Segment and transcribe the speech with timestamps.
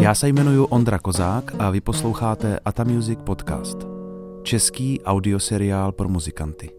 [0.10, 3.78] Já se jmenuji Ondra Kozák a vy posloucháte Ata Music Podcast.
[4.42, 6.70] Český audioseriál pro muzikanty.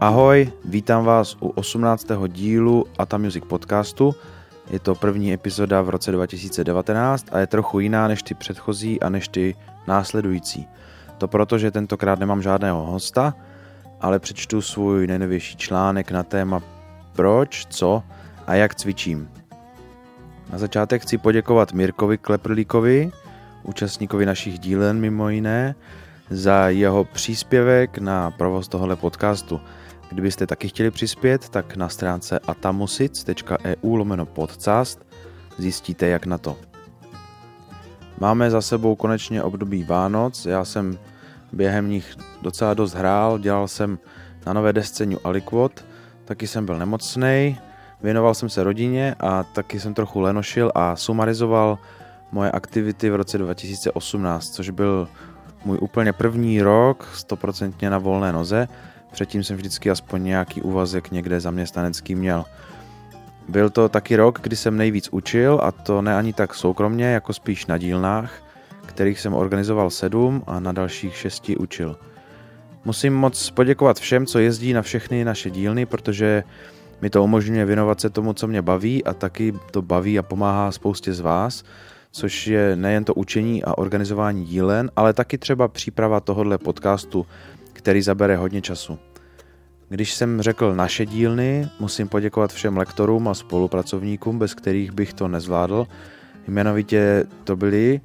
[0.00, 2.06] Ahoj, vítám vás u 18.
[2.28, 4.14] dílu Ata Music podcastu.
[4.70, 9.08] Je to první epizoda v roce 2019 a je trochu jiná než ty předchozí a
[9.08, 9.54] než ty
[9.86, 10.68] následující.
[11.18, 13.34] To proto, že tentokrát nemám žádného hosta,
[14.00, 16.62] ale přečtu svůj nejnovější článek na téma
[17.12, 18.02] proč, co
[18.46, 19.30] a jak cvičím.
[20.52, 23.10] Na začátek chci poděkovat Mirkovi Kleprlíkovi,
[23.62, 25.74] účastníkovi našich dílen mimo jiné,
[26.30, 29.60] za jeho příspěvek na provoz tohoto podcastu–
[30.08, 35.06] Kdybyste taky chtěli přispět, tak na stránce atamusic.eu lomeno podcast
[35.58, 36.56] zjistíte, jak na to.
[38.20, 40.98] Máme za sebou konečně období Vánoc, já jsem
[41.52, 43.98] během nich docela dost hrál, dělal jsem
[44.46, 45.84] na nové desce New Aliquot,
[46.24, 47.58] taky jsem byl nemocný,
[48.02, 51.78] věnoval jsem se rodině a taky jsem trochu lenošil a sumarizoval
[52.32, 55.08] moje aktivity v roce 2018, což byl
[55.64, 58.68] můj úplně první rok, stoprocentně na volné noze
[59.12, 62.44] Předtím jsem vždycky aspoň nějaký úvazek někde zaměstnanecký měl.
[63.48, 67.32] Byl to taky rok, kdy jsem nejvíc učil a to ne ani tak soukromně, jako
[67.32, 68.42] spíš na dílnách,
[68.86, 71.96] kterých jsem organizoval sedm a na dalších šesti učil.
[72.84, 76.44] Musím moc poděkovat všem, co jezdí na všechny naše dílny, protože
[77.00, 80.72] mi to umožňuje věnovat se tomu, co mě baví a taky to baví a pomáhá
[80.72, 81.64] spoustě z vás,
[82.10, 87.26] což je nejen to učení a organizování dílen, ale taky třeba příprava tohohle podcastu,
[87.88, 88.98] který zabere hodně času.
[89.88, 95.28] Když jsem řekl naše dílny, musím poděkovat všem lektorům a spolupracovníkům, bez kterých bych to
[95.28, 95.86] nezvládl.
[96.48, 98.00] Jmenovitě to byli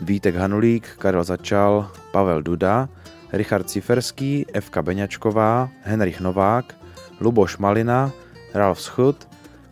[0.00, 2.88] Vítek Hanulík, Karel Začal, Pavel Duda,
[3.32, 6.74] Richard Ciferský, Evka Beňačková, Henrich Novák,
[7.20, 8.12] Luboš Malina,
[8.54, 9.28] Ralf Schut,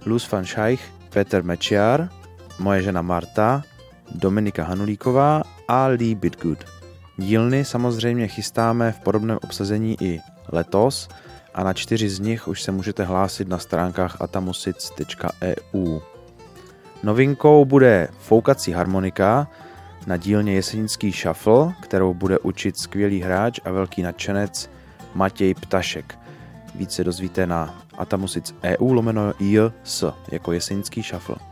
[0.07, 2.09] Luz van Scheich, Peter Mečiar,
[2.59, 3.63] moje žena Marta,
[4.11, 6.82] Dominika Hanulíková a Lee Bitgood.
[7.17, 10.21] Dílny samozřejmě chystáme v podobném obsazení i
[10.53, 11.09] letos
[11.55, 16.01] a na čtyři z nich už se můžete hlásit na stránkách atamusic.eu.
[17.03, 19.49] Novinkou bude foukací harmonika
[20.07, 24.71] na dílně Jesenický shuffle, kterou bude učit skvělý hráč a velký nadšenec
[25.15, 26.19] Matěj Ptašek.
[26.75, 31.52] Více dozvíte na atamusic.eu lomeno JS jako Jesenický shuffle.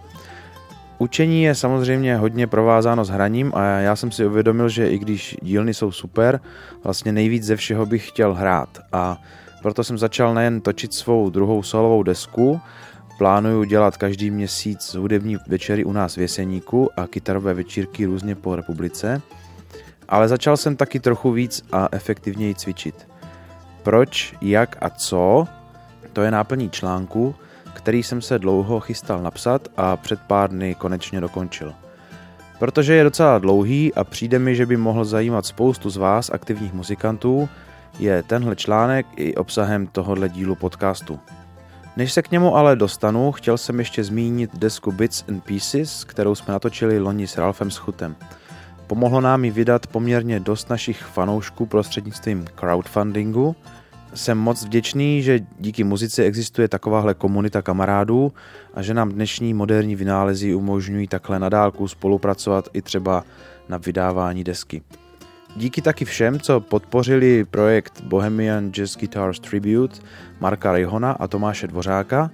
[1.01, 5.37] Učení je samozřejmě hodně provázáno s hraním a já jsem si uvědomil, že i když
[5.43, 6.41] dílny jsou super,
[6.85, 9.23] vlastně nejvíc ze všeho bych chtěl hrát a
[9.63, 12.61] proto jsem začal nejen točit svou druhou solovou desku,
[13.19, 18.57] plánuju dělat každý měsíc hudební večery u nás v Jeseníku a kytarové večírky různě po
[18.57, 19.23] republice,
[20.09, 23.09] ale začal jsem taky trochu víc a efektivněji cvičit.
[23.83, 25.47] Proč, jak a co,
[26.13, 27.35] to je náplní článku,
[27.81, 31.75] který jsem se dlouho chystal napsat a před pár dny konečně dokončil.
[32.59, 36.73] Protože je docela dlouhý a přijde mi, že by mohl zajímat spoustu z vás, aktivních
[36.73, 37.49] muzikantů,
[37.99, 41.19] je tenhle článek i obsahem tohohle dílu podcastu.
[41.97, 46.35] Než se k němu ale dostanu, chtěl jsem ještě zmínit desku Bits and Pieces, kterou
[46.35, 48.17] jsme natočili loni s Ralfem Schutem.
[48.87, 53.57] Pomohlo nám ji vydat poměrně dost našich fanoušků prostřednictvím crowdfundingu–
[54.15, 58.33] jsem moc vděčný, že díky muzice existuje takováhle komunita kamarádů
[58.75, 63.25] a že nám dnešní moderní vynálezy umožňují takhle nadálku spolupracovat i třeba
[63.69, 64.83] na vydávání desky.
[65.57, 69.99] Díky taky všem, co podpořili projekt Bohemian Jazz Guitars Tribute
[70.41, 72.31] Marka Rejhona a Tomáše Dvořáka.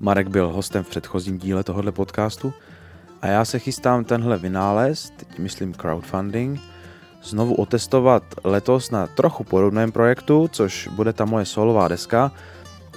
[0.00, 2.52] Marek byl hostem v předchozím díle tohohle podcastu.
[3.22, 6.60] A já se chystám tenhle vynález, teď myslím crowdfunding,
[7.28, 12.32] znovu otestovat letos na trochu podobném projektu, což bude ta moje solová deska.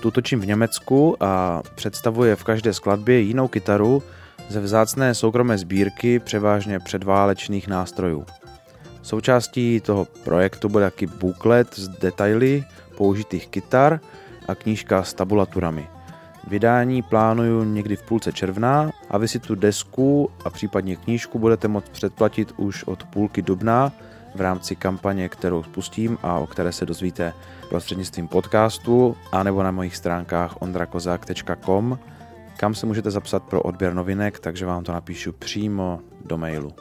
[0.02, 4.04] Tu točím v Německu a představuje v každé skladbě jinou kytaru
[4.50, 8.26] ze vzácné soukromé sbírky převážně předválečných nástrojů.
[9.02, 12.64] Součástí toho projektu bude taky booklet s detaily
[12.98, 14.00] použitých kytar
[14.48, 15.88] a knížka s tabulaturami.
[16.48, 21.68] Vydání plánuju někdy v půlce června a vy si tu desku a případně knížku budete
[21.68, 23.92] moct předplatit už od půlky dubna
[24.36, 27.34] v rámci kampaně, kterou spustím a o které se dozvíte
[27.70, 32.00] prostřednictvím podcastu a nebo na mojich stránkách ondrakozák.com,
[32.58, 36.74] kam se můžete zapsat pro odběr novinek, takže vám to napíšu přímo do mailu.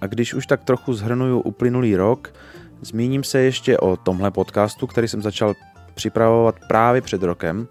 [0.00, 2.34] A když už tak trochu zhrnuju uplynulý rok,
[2.80, 5.54] zmíním se ještě o tomhle podcastu, který jsem začal
[5.94, 7.68] připravovat právě před rokem.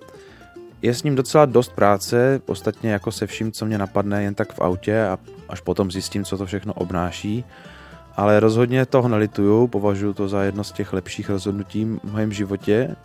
[0.82, 4.54] Je s ním docela dost práce, ostatně jako se vším, co mě napadne jen tak
[4.54, 5.18] v autě a
[5.50, 7.46] až potom zjistím, co to všechno obnáší.
[8.20, 12.96] Ale rozhodně toho nelituju, považuji to za jedno z těch lepších rozhodnutí v mém životě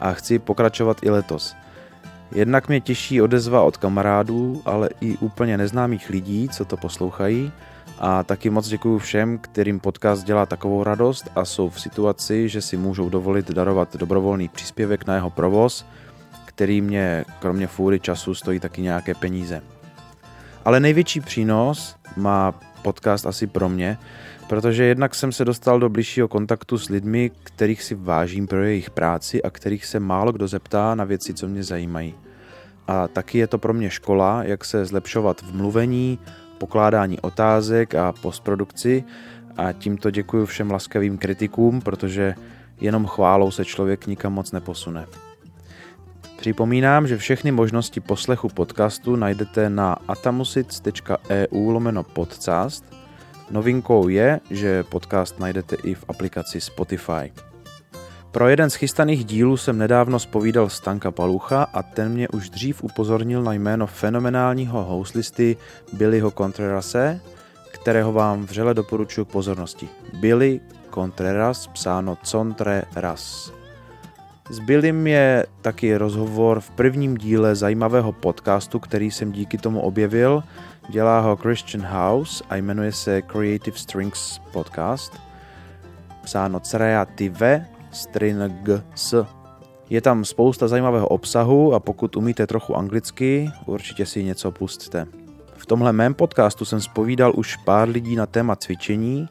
[0.00, 1.54] a chci pokračovat i letos.
[2.34, 7.52] Jednak mě těší odezva od kamarádů, ale i úplně neznámých lidí, co to poslouchají.
[7.98, 12.62] A taky moc děkuji všem, kterým podcast dělá takovou radost a jsou v situaci, že
[12.62, 15.86] si můžou dovolit darovat dobrovolný příspěvek na jeho provoz,
[16.44, 19.62] který mě kromě fůry času stojí taky nějaké peníze.
[20.64, 23.98] Ale největší přínos má podcast asi pro mě,
[24.48, 28.90] protože jednak jsem se dostal do bližšího kontaktu s lidmi, kterých si vážím pro jejich
[28.90, 32.14] práci a kterých se málo kdo zeptá na věci, co mě zajímají.
[32.88, 36.18] A taky je to pro mě škola, jak se zlepšovat v mluvení,
[36.58, 39.04] pokládání otázek a postprodukci
[39.56, 42.34] a tímto děkuji všem laskavým kritikům, protože
[42.80, 45.06] jenom chválou se člověk nikam moc neposune.
[46.38, 53.03] Připomínám, že všechny možnosti poslechu podcastu najdete na atamusic.eu lomeno podcast.
[53.50, 57.32] Novinkou je, že podcast najdete i v aplikaci Spotify.
[58.30, 62.84] Pro jeden z chystaných dílů jsem nedávno spovídal Stanka Palucha a ten mě už dřív
[62.84, 65.56] upozornil na jméno fenomenálního houslisty
[65.92, 67.20] Billyho Contrerase,
[67.72, 69.88] kterého vám vřele doporučuji k pozornosti.
[70.20, 70.60] Billy
[70.94, 73.52] Contreras, psáno Contreras.
[74.50, 80.42] S Billym je taky rozhovor v prvním díle zajímavého podcastu, který jsem díky tomu objevil.
[80.88, 85.12] Dělá ho Christian House a jmenuje se Creative Strings Podcast.
[86.22, 89.14] Psáno Creative Strings.
[89.90, 95.06] Je tam spousta zajímavého obsahu a pokud umíte trochu anglicky, určitě si něco pustte.
[95.56, 99.28] V tomhle mém podcastu jsem spovídal už pár lidí na téma cvičení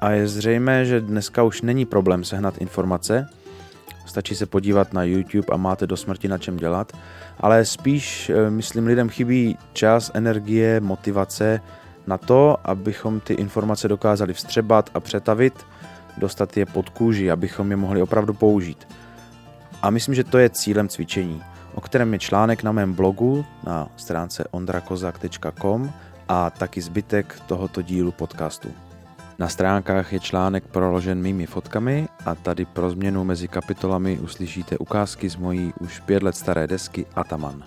[0.00, 3.26] a je zřejmé, že dneska už není problém sehnat informace,
[4.08, 6.92] stačí se podívat na YouTube a máte do smrti na čem dělat,
[7.40, 11.60] ale spíš, eh, myslím, lidem chybí čas, energie, motivace
[12.06, 15.66] na to, abychom ty informace dokázali vstřebat a přetavit,
[16.16, 18.88] dostat je pod kůži, abychom je mohli opravdu použít.
[19.82, 21.42] A myslím, že to je cílem cvičení,
[21.74, 25.92] o kterém je článek na mém blogu na stránce ondrakozak.com
[26.28, 28.87] a taky zbytek tohoto dílu podcastu.
[29.38, 35.30] Na stránkách je článek proložen mými fotkami a tady pro změnu mezi kapitolami uslyšíte ukázky
[35.30, 37.62] z mojí už pět let staré desky Ataman.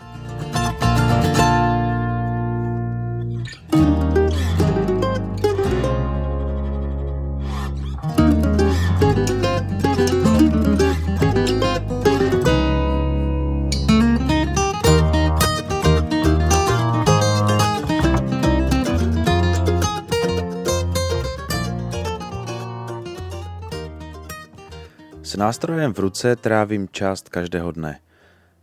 [25.42, 28.00] Nástrojem v ruce trávím část každého dne.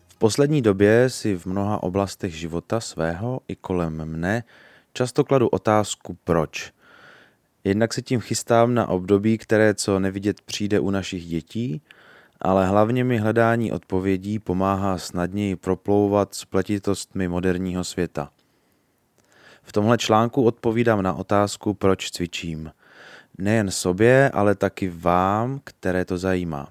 [0.09, 4.45] V poslední době si v mnoha oblastech života svého i kolem mne
[4.93, 6.73] často kladu otázku proč.
[7.65, 11.83] Jednak se tím chystám na období, které co nevidět přijde u našich dětí,
[12.41, 18.31] ale hlavně mi hledání odpovědí pomáhá snadněji proplouvat spletitostmi moderního světa.
[19.63, 22.71] V tomhle článku odpovídám na otázku, proč cvičím–
[23.39, 26.69] Nejen sobě, ale taky vám, které to zajímá.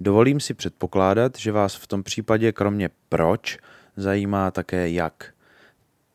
[0.00, 3.58] Dovolím si předpokládat, že vás v tom případě kromě proč
[3.96, 5.34] zajímá také jak.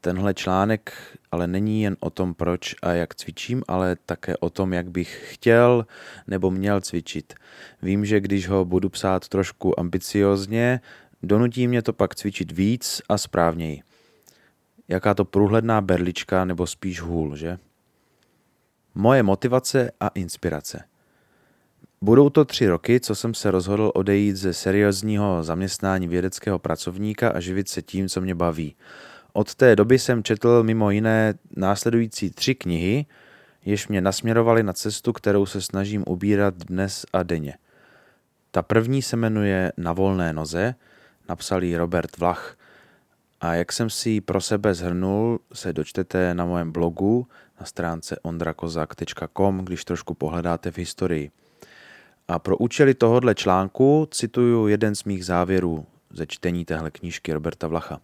[0.02, 0.94] Tenhle článek
[1.32, 5.34] ale není jen o tom, proč a jak cvičím, ale také o tom, jak bych
[5.34, 5.86] chtěl
[6.28, 7.34] nebo měl cvičit.
[7.82, 10.82] Vím, že když ho budu psát trošku ambiciozně,
[11.24, 13.82] donutí mě to pak cvičit víc a správněji.
[14.88, 17.58] Jaká to průhledná berlička nebo spíš hůl, že?
[19.00, 20.84] Moje motivace a inspirace.
[22.02, 27.40] Budou to tři roky, co jsem se rozhodl odejít ze seriózního zaměstnání vědeckého pracovníka a
[27.40, 28.76] živit se tím, co mě baví.
[29.34, 33.06] Od té doby jsem četl mimo jiné následující tři knihy,
[33.66, 37.58] jež mě nasměrovaly na cestu, kterou se snažím ubírat dnes a denně.
[38.52, 40.76] Ta první se jmenuje Na volné noze,
[41.30, 42.58] napsal ji Robert Vlach.
[43.42, 47.28] A jak jsem si ji pro sebe zhrnul, se dočtete na mém blogu
[47.60, 51.32] na stránce ondrakozak.com, když trošku pohledáte v historii.
[52.28, 57.68] A pro účely tohohle článku cituju jeden z mých závěrů ze čtení téhle knížky Roberta
[57.68, 58.00] Vlacha.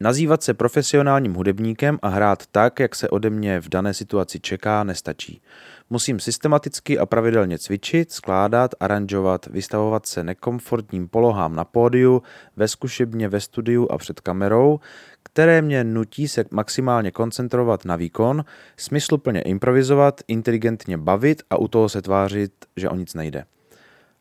[0.00, 4.84] Nazývat se profesionálním hudebníkem a hrát tak, jak se ode mě v dané situaci čeká,
[4.84, 5.42] nestačí.
[5.90, 12.22] Musím systematicky a pravidelně cvičit, skládat, aranžovat, vystavovat se nekomfortním polohám na pódiu,
[12.56, 14.80] ve zkušebně, ve studiu a před kamerou,
[15.22, 18.44] které mě nutí se maximálně koncentrovat na výkon,
[18.76, 23.44] smysluplně improvizovat, inteligentně bavit a u toho se tvářit, že o nic nejde.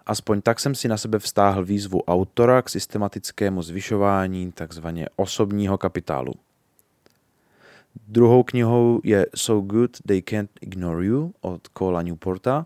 [0.05, 6.33] Aspoň tak jsem si na sebe vztáhl výzvu autora k systematickému zvyšování takzvaně osobního kapitálu.
[8.07, 12.65] Druhou knihou je So Good They Can't Ignore You od Cola Newporta.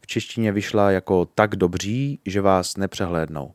[0.00, 3.52] V češtině vyšla jako Tak dobří, že vás nepřehlédnou.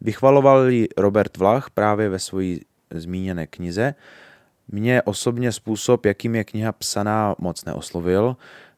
[0.00, 2.44] Vychvaloval ji Robert Vlach právě ve své
[2.90, 3.94] zmíněné knize.
[4.68, 8.36] Mě osobně způsob, jakým je kniha psaná, moc neoslovil.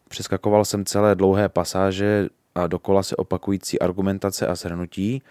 [0.09, 5.23] Přeskakoval jsem celé dlouhé pasáže a dokola se opakující argumentace a shrnutí.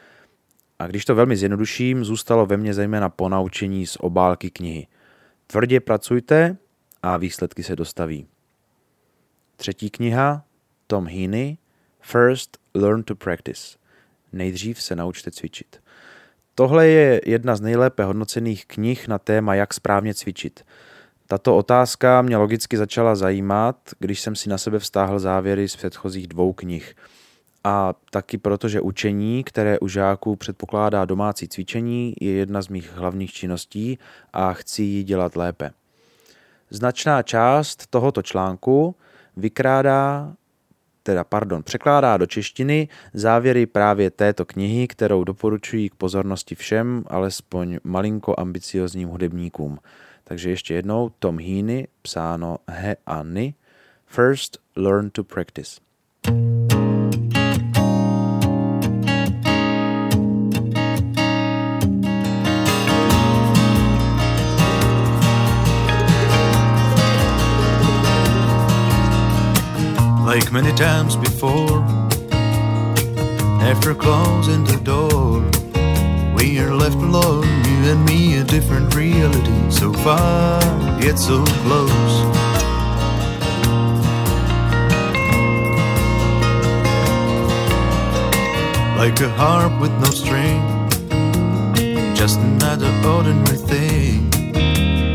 [0.79, 4.87] A když to velmi zjednoduším, zůstalo ve mně zejména ponaučení z obálky knihy.
[5.51, 6.57] Tvrdě pracujte
[7.03, 8.27] a výsledky se dostaví.
[9.55, 10.43] Třetí kniha,
[10.87, 11.57] Tom Heaney,
[12.01, 13.77] First Learn to Practice.
[14.33, 15.81] Nejdřív se naučte cvičit.
[16.55, 20.65] Tohle je jedna z nejlépe hodnocených knih na téma, jak správně cvičit.
[21.27, 26.27] Tato otázka mě logicky začala zajímat, když jsem si na sebe vztáhl závěry z předchozích
[26.27, 26.95] dvou knih.
[27.63, 32.91] A taky proto, že učení, které u žáků předpokládá domácí cvičení, je jedna z mých
[32.95, 33.99] hlavních činností
[34.33, 35.71] a chci ji dělat lépe.
[36.69, 38.95] Značná část tohoto článku
[39.37, 40.33] vykrádá
[41.03, 47.79] teda pardon, překládá do češtiny závěry právě této knihy, kterou doporučuji k pozornosti všem, alespoň
[47.83, 49.79] malinko ambiciozním hudebníkům.
[50.23, 53.53] Takže ještě jednou Tom Heaney, psáno he a ny,
[54.05, 55.81] First Learn to Practice.
[70.39, 71.83] Like many times before.
[73.71, 75.41] After closing the door,
[76.33, 79.57] we are left alone, you and me, a different reality.
[79.69, 80.61] So far,
[81.01, 82.15] yet so close.
[88.97, 90.61] Like a harp with no string,
[92.15, 94.38] just another ordinary thing.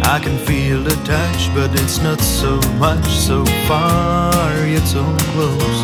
[0.07, 5.81] I can feel the touch, but it's not so much, so far yet so close.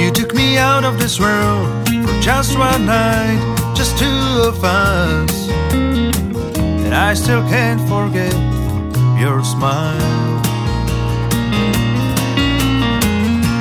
[0.00, 3.40] You took me out of this world for just one night,
[3.76, 4.20] just two
[4.50, 5.48] of us.
[6.84, 8.34] And I still can't forget
[9.20, 10.40] your smile.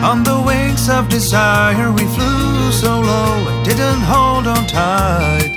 [0.09, 0.41] On the
[0.77, 5.55] wings of desire, we flew so low and didn't hold on tight.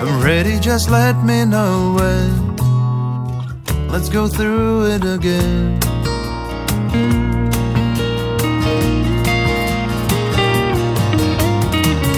[0.00, 2.56] I'm ready, just let me know when.
[3.88, 5.78] Let's go through it again.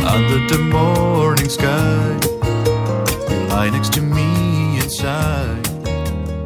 [0.06, 2.18] Under the morning sky,
[3.30, 5.68] you lie next to me inside.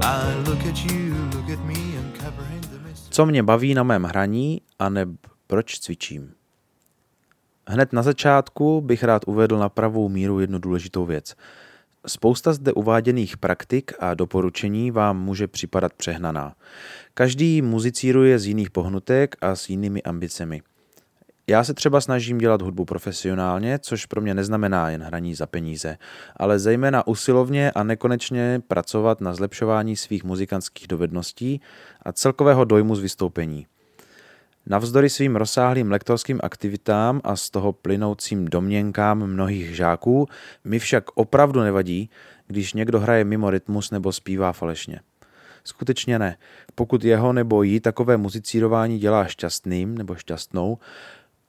[0.02, 3.06] I look at you, look at me, uncovering the mist.
[3.10, 5.08] Co mě baví na mém hraní, aneb
[5.50, 6.34] proč cvičím?
[7.66, 11.34] Hned na začátku bych rád uvedl na pravou míru jednu důležitou věc.
[12.06, 16.54] Spousta zde uváděných praktik a doporučení vám může připadat přehnaná.
[17.14, 20.62] Každý muzicíruje z jiných pohnutek a s jinými ambicemi.
[21.46, 25.98] Já se třeba snažím dělat hudbu profesionálně, což pro mě neznamená jen hraní za peníze,
[26.36, 31.60] ale zejména usilovně a nekonečně pracovat na zlepšování svých muzikantských dovedností
[32.02, 33.66] a celkového dojmu z vystoupení.
[34.66, 40.28] Navzdory svým rozsáhlým lektorským aktivitám a z toho plynoucím domněnkám mnohých žáků
[40.64, 42.10] mi však opravdu nevadí,
[42.46, 45.00] když někdo hraje mimo rytmus nebo zpívá falešně.
[45.64, 46.36] Skutečně ne.
[46.74, 50.78] Pokud jeho nebo jí takové muzicírování dělá šťastným nebo šťastnou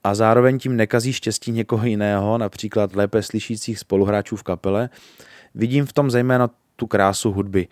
[0.04, 4.90] a zároveň tím nekazí štěstí někoho jiného, například lépe slyšících spoluhráčů v kapele,
[5.54, 7.68] vidím v tom zejména tu krásu hudby,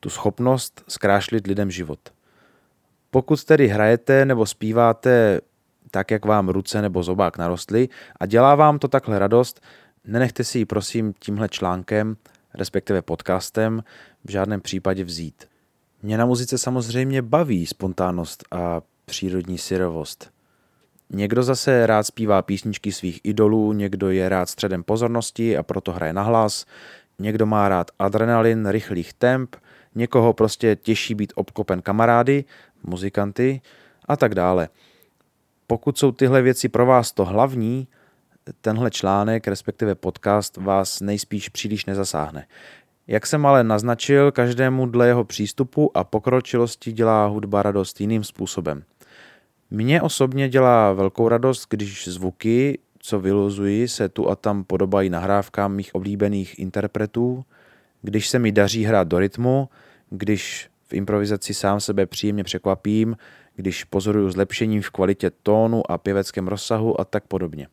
[0.00, 1.98] tu schopnost zkrášlit lidem život.
[3.14, 5.40] Pokud tedy hrajete nebo zpíváte
[5.90, 7.88] tak, jak vám ruce nebo zobák narostly
[8.20, 9.60] a dělá vám to takhle radost,
[10.06, 12.16] nenechte si ji prosím tímhle článkem,
[12.54, 13.84] respektive podcastem,
[14.24, 15.44] v žádném případě vzít.
[16.02, 20.30] Mě na muzice samozřejmě baví spontánnost a přírodní syrovost.
[21.10, 26.12] Někdo zase rád zpívá písničky svých idolů, někdo je rád středem pozornosti a proto hraje
[26.12, 26.66] na hlas,
[27.18, 29.56] někdo má rád adrenalin, rychlých temp,
[29.94, 32.44] někoho prostě těší být obklopen kamarády
[32.84, 33.60] muzikanty
[34.08, 34.68] a tak dále.
[35.66, 37.88] Pokud jsou tyhle věci pro vás to hlavní,
[38.60, 42.46] tenhle článek, respektive podcast, vás nejspíš příliš nezasáhne.
[43.06, 48.84] Jak jsem ale naznačil, každému dle jeho přístupu a pokročilosti dělá hudba radost jiným způsobem.
[49.70, 55.74] Mně osobně dělá velkou radost, když zvuky, co vyluzuji, se tu a tam podobají nahrávkám
[55.74, 57.44] mých oblíbených interpretů,
[58.02, 59.68] když se mi daří hrát do rytmu,
[60.10, 63.16] když V improvizaci sám sebe příjemně překvapím,
[63.56, 67.68] když pozoruju zlepšení v kvalitě tónu a pěveckém rozsahu a tak podobně.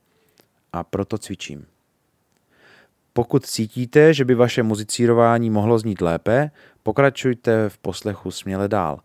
[0.74, 1.65] A proto cvičím.
[3.13, 6.51] Pokud cítíte, že by vaše muzicírování mohlo znít lépe,
[6.84, 9.00] pokračujte v poslechu směle dál.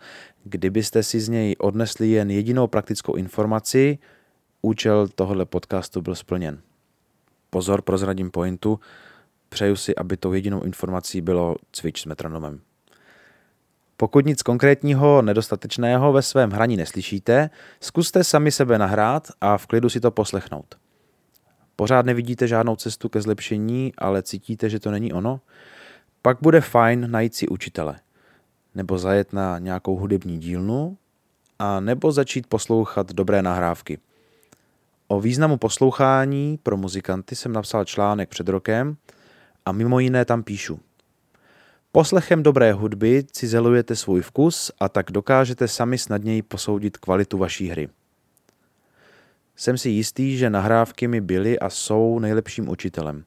[0.44, 3.98] Kdybyste si z něj odnesli jen jedinou praktickou informaci,
[4.62, 6.60] účel tohoto podcastu byl splněn.
[7.50, 8.80] Pozor, prozradím pointu,
[9.48, 12.60] přeju si, aby tou jedinou informací bylo cvič s metronomem.
[13.96, 17.50] Pokud nic konkrétního nedostatečného ve svém hraní neslyšíte,
[17.80, 20.74] zkuste sami sebe nahrát a v klidu si to poslechnout.
[21.76, 25.40] Pořád nevidíte žádnou cestu ke zlepšení, ale cítíte, že to není ono?
[26.22, 28.00] Pak bude fajn najít si učitele.
[28.74, 30.96] Nebo zajet na nějakou hudební dílnu,
[31.58, 33.98] a nebo začít poslouchat dobré nahrávky.
[35.08, 38.96] O významu poslouchání pro muzikanty jsem napsal článek před rokem
[39.64, 40.80] a mimo jiné tam píšu.
[41.96, 47.88] Poslechem dobré hudby cizelujete svůj vkus a tak dokážete sami snadněji posoudit kvalitu vaší hry.
[49.56, 53.24] Jsem si jistý, že nahrávky mi byly a jsou nejlepším učitelem.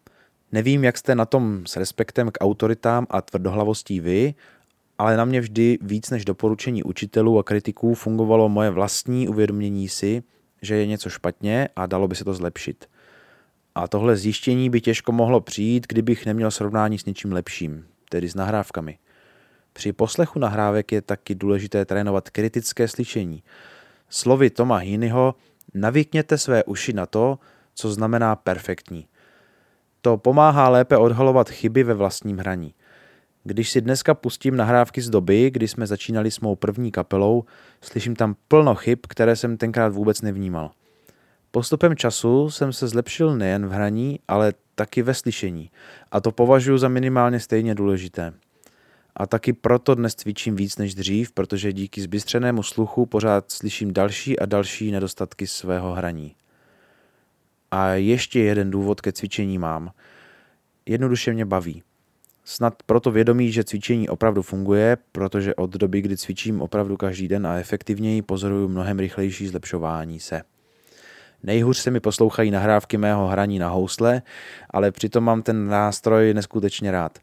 [0.51, 4.33] Nevím, jak jste na tom s respektem k autoritám a tvrdohlavostí vy,
[4.97, 10.23] ale na mě vždy víc než doporučení učitelů a kritiků fungovalo moje vlastní uvědomění si,
[10.61, 12.85] že je něco špatně a dalo by se to zlepšit.
[13.75, 18.35] A tohle zjištění by těžko mohlo přijít, kdybych neměl srovnání s něčím lepším, tedy s
[18.35, 18.97] nahrávkami.
[19.73, 23.43] Při poslechu nahrávek je taky důležité trénovat kritické slyšení.
[24.09, 25.35] Slovy Toma Heaneyho
[25.73, 27.39] navykněte své uši na to,
[27.75, 29.07] co znamená perfektní.
[30.01, 32.73] To pomáhá lépe odhalovat chyby ve vlastním hraní.
[33.43, 37.43] Když si dneska pustím nahrávky z doby, kdy jsme začínali s mou první kapelou,
[37.81, 40.71] slyším tam plno chyb, které jsem tenkrát vůbec nevnímal.
[41.51, 45.69] Postupem času jsem se zlepšil nejen v hraní, ale taky ve slyšení.
[46.11, 48.33] A to považuji za minimálně stejně důležité.
[49.15, 54.39] A taky proto dnes cvičím víc než dřív, protože díky zbystřenému sluchu pořád slyším další
[54.39, 56.35] a další nedostatky svého hraní.
[57.71, 59.91] A ještě jeden důvod ke cvičení mám.
[60.85, 61.83] Jednoduše mě baví.
[62.43, 67.47] Snad proto vědomí, že cvičení opravdu funguje, protože od doby, kdy cvičím opravdu každý den
[67.47, 70.41] a efektivněji, pozoruju mnohem rychlejší zlepšování se.
[71.43, 74.21] Nejhůř se mi poslouchají nahrávky mého hraní na housle,
[74.69, 77.19] ale přitom mám ten nástroj neskutečně rád.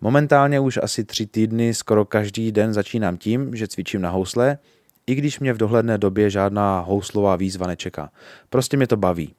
[0.00, 4.58] Momentálně už asi tři týdny skoro každý den začínám tím, že cvičím na housle,
[5.06, 8.10] i když mě v dohledné době žádná houslová výzva nečeká.
[8.50, 9.34] Prostě mě to baví.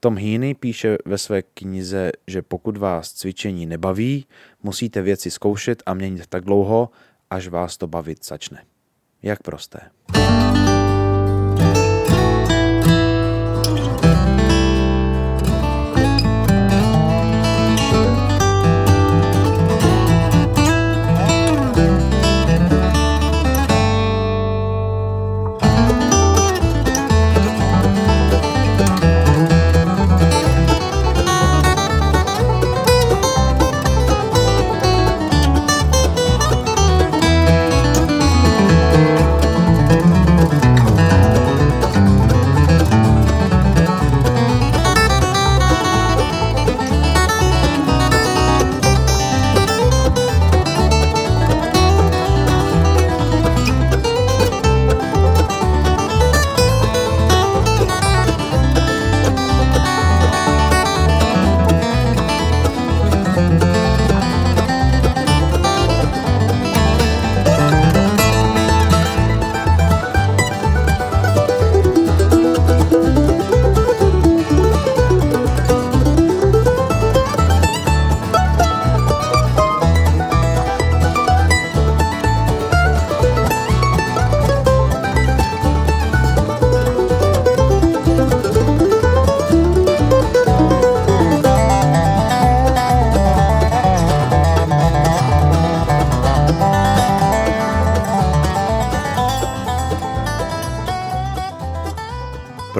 [0.00, 4.26] Tom Heaney píše ve své knize, že pokud vás cvičení nebaví,
[4.62, 6.90] musíte věci zkoušet a měnit tak dlouho,
[7.30, 8.62] až vás to bavit začne.
[9.22, 9.80] Jak prosté.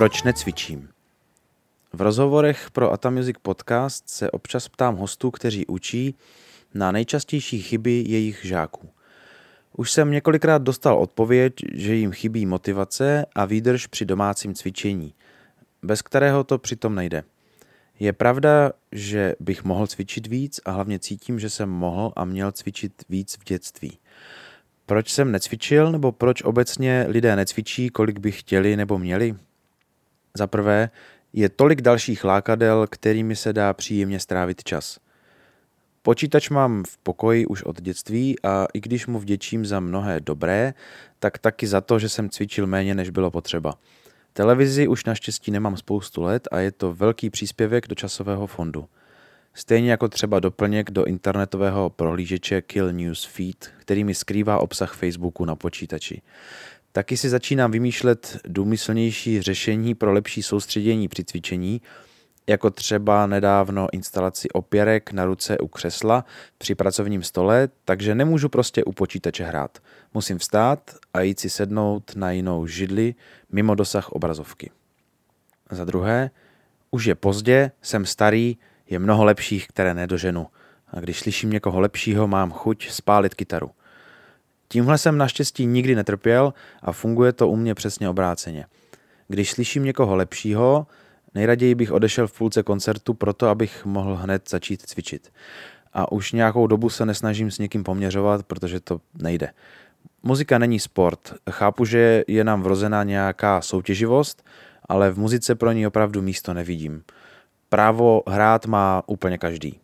[0.00, 0.88] Proč necvičím?
[1.92, 6.14] V rozhovorech pro Ata Music Podcast se občas ptám hostů, kteří učí,
[6.74, 8.88] na nejčastější chyby jejich žáků.
[9.76, 15.14] Už jsem několikrát dostal odpověď, že jim chybí motivace a výdrž při domácím cvičení,
[15.82, 17.22] bez kterého to přitom nejde.
[17.98, 22.52] Je pravda, že bych mohl cvičit víc a hlavně cítím, že jsem mohl a měl
[22.52, 23.98] cvičit víc v dětství.
[24.86, 29.36] Proč jsem necvičil nebo proč obecně lidé necvičí, kolik by chtěli nebo měli?
[30.40, 30.90] Za prvé,
[31.32, 34.98] je tolik dalších lákadel, kterými se dá příjemně strávit čas.
[36.02, 40.74] Počítač mám v pokoji už od dětství a i když mu vděčím za mnohé dobré,
[41.18, 43.74] tak taky za to, že jsem cvičil méně, než bylo potřeba.
[44.32, 48.88] Televizi už naštěstí nemám spoustu let a je to velký příspěvek do časového fondu.
[49.54, 55.44] Stejně jako třeba doplněk do internetového prohlížeče Kill News Feed, který mi skrývá obsah Facebooku
[55.44, 56.22] na počítači.
[56.92, 61.80] Taky si začínám vymýšlet důmyslnější řešení pro lepší soustředění při cvičení,
[62.46, 66.24] jako třeba nedávno instalaci opěrek na ruce u křesla
[66.58, 69.78] při pracovním stole, takže nemůžu prostě u počítače hrát.
[70.14, 73.14] Musím vstát a jít si sednout na jinou židli
[73.52, 74.70] mimo dosah obrazovky.
[75.70, 76.30] Za druhé,
[76.90, 78.56] už je pozdě, jsem starý,
[78.88, 80.46] je mnoho lepších, které nedoženu.
[80.88, 83.70] A když slyším někoho lepšího, mám chuť spálit kytaru.
[84.72, 88.66] Tímhle jsem naštěstí nikdy netrpěl a funguje to u mě přesně obráceně.
[89.28, 90.86] Když slyším někoho lepšího,
[91.34, 95.32] nejraději bych odešel v půlce koncertu proto, abych mohl hned začít cvičit.
[95.92, 99.52] A už nějakou dobu se nesnažím s někým poměřovat, protože to nejde.
[100.22, 101.34] Muzika není sport.
[101.50, 104.44] Chápu, že je nám vrozená nějaká soutěživost,
[104.88, 107.02] ale v muzice pro ní opravdu místo nevidím.
[107.68, 109.80] Právo hrát má úplně každý.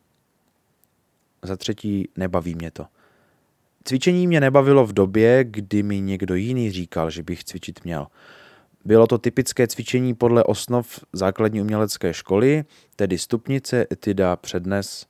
[1.42, 2.86] Za třetí, nebaví mě to.
[3.88, 8.06] Cvičení mě nebavilo v době, kdy mi někdo jiný říkal, že bych cvičit měl.
[8.84, 12.64] Bylo to typické cvičení podle osnov základní umělecké školy,
[12.96, 15.06] tedy stupnice, etida, přednes,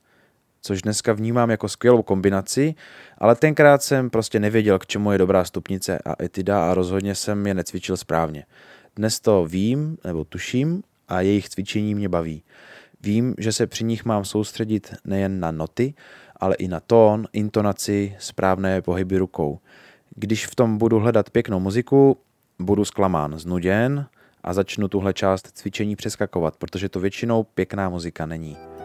[0.61, 2.75] což dneska vnímám jako skvělou kombinaci,
[3.17, 7.47] ale tenkrát jsem prostě nevěděl, k čemu je dobrá stupnice a etida a rozhodně jsem
[7.47, 8.45] je necvičil správně.
[8.95, 12.43] Dnes to vím, nebo tuším, a jejich cvičení mě baví.
[13.01, 15.93] Vím, že se při nich mám soustředit nejen na noty,
[16.39, 19.59] ale i na tón, intonaci, správné pohyby rukou.
[20.15, 22.17] Když v tom budu hledat pěknou muziku,
[22.59, 24.05] budu zklamán, znuděn
[24.43, 28.76] a začnu tuhle část cvičení přeskakovat, protože to většinou pěkná muzika není.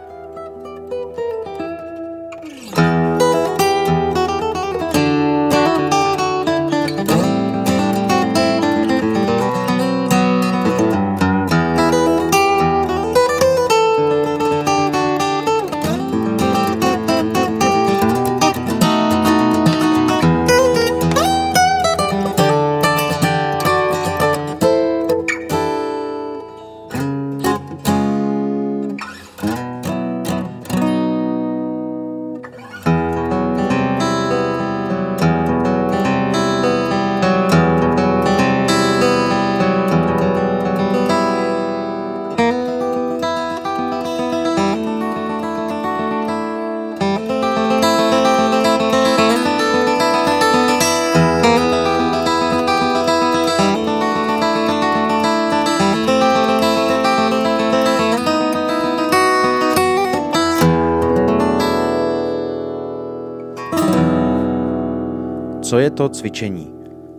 [65.72, 66.74] Co je to cvičení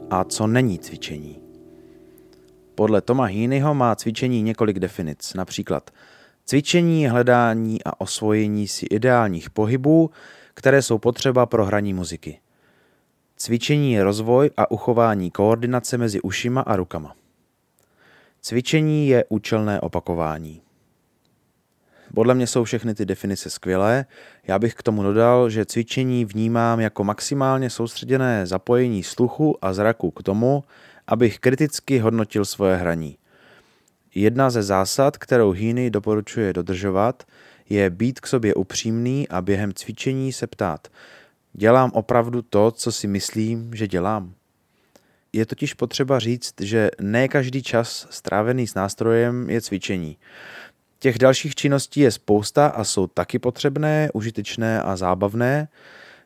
[0.09, 1.41] a co není cvičení?
[2.75, 5.91] Podle Toma Heaneyho má cvičení několik definic, například
[6.45, 10.11] cvičení, hledání a osvojení si ideálních pohybů,
[10.53, 12.39] které jsou potřeba pro hraní muziky.
[13.37, 17.15] Cvičení je rozvoj a uchování koordinace mezi ušima a rukama.
[18.41, 20.62] Cvičení je účelné opakování.
[22.15, 24.05] Podle mě jsou všechny ty definice skvělé.
[24.47, 30.11] Já bych k tomu dodal, že cvičení vnímám jako maximálně soustředěné zapojení sluchu a zraku
[30.11, 30.63] k tomu,
[31.07, 33.17] abych kriticky hodnotil svoje hraní.
[34.15, 37.23] Jedna ze zásad, kterou Heaney doporučuje dodržovat,
[37.69, 40.87] je být k sobě upřímný a během cvičení se ptát,
[41.53, 44.33] dělám opravdu to, co si myslím, že dělám?
[45.33, 50.17] Je totiž potřeba říct, že ne každý čas strávený s nástrojem je cvičení.
[51.03, 55.67] Těch dalších činností je spousta a jsou taky potřebné, užitečné a zábavné,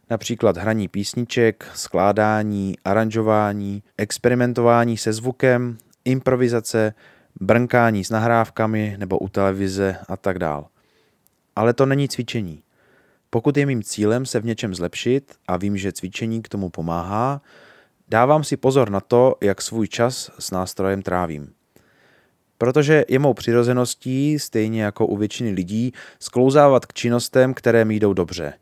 [0.10, 6.94] například hraní písniček, skládání, aranžování, experimentování se zvukem, improvizace,
[7.42, 10.68] brnkání s nahrávkami nebo u televize a tak dál.
[11.56, 12.64] Ale to není cvičení.
[13.30, 17.42] Pokud je mým cílem se v něčem zlepšit a vím, že cvičení k tomu pomáhá,
[18.08, 21.57] dávám si pozor na to, jak svůj čas s nástrojem trávím.
[22.58, 28.14] Protože je mou přirozeností, stejně jako u většiny lidí, sklouzávat k činnostem, které mi jdou
[28.14, 28.54] dobře.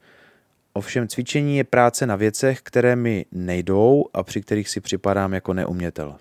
[0.73, 5.53] Ovšem cvičení je práce na věcech, které mi nejdou a při kterých si připadám jako
[5.53, 6.15] neumětel.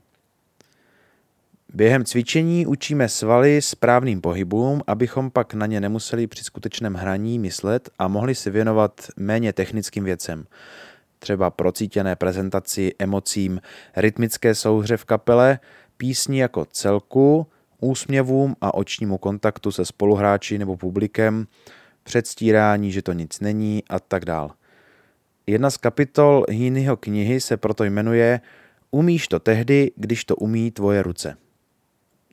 [1.75, 7.91] Během cvičení učíme svaly správným pohybům, abychom pak na ně nemuseli při skutečném hraní myslet
[7.99, 10.47] a mohli se věnovat méně technickým věcem.
[11.19, 13.61] Třeba procítěné prezentaci, emocím,
[13.97, 15.59] rytmické souhře v kapele,
[15.97, 17.47] písni jako celku,
[17.85, 21.47] úsměvům a očnímu kontaktu se spoluhráči nebo publikem,
[22.03, 24.51] předstírání, že to nic není a tak dál.
[25.47, 28.41] Jedna z kapitol Hýnyho knihy se proto jmenuje
[28.91, 31.37] Umíš to tehdy, když to umí tvoje ruce.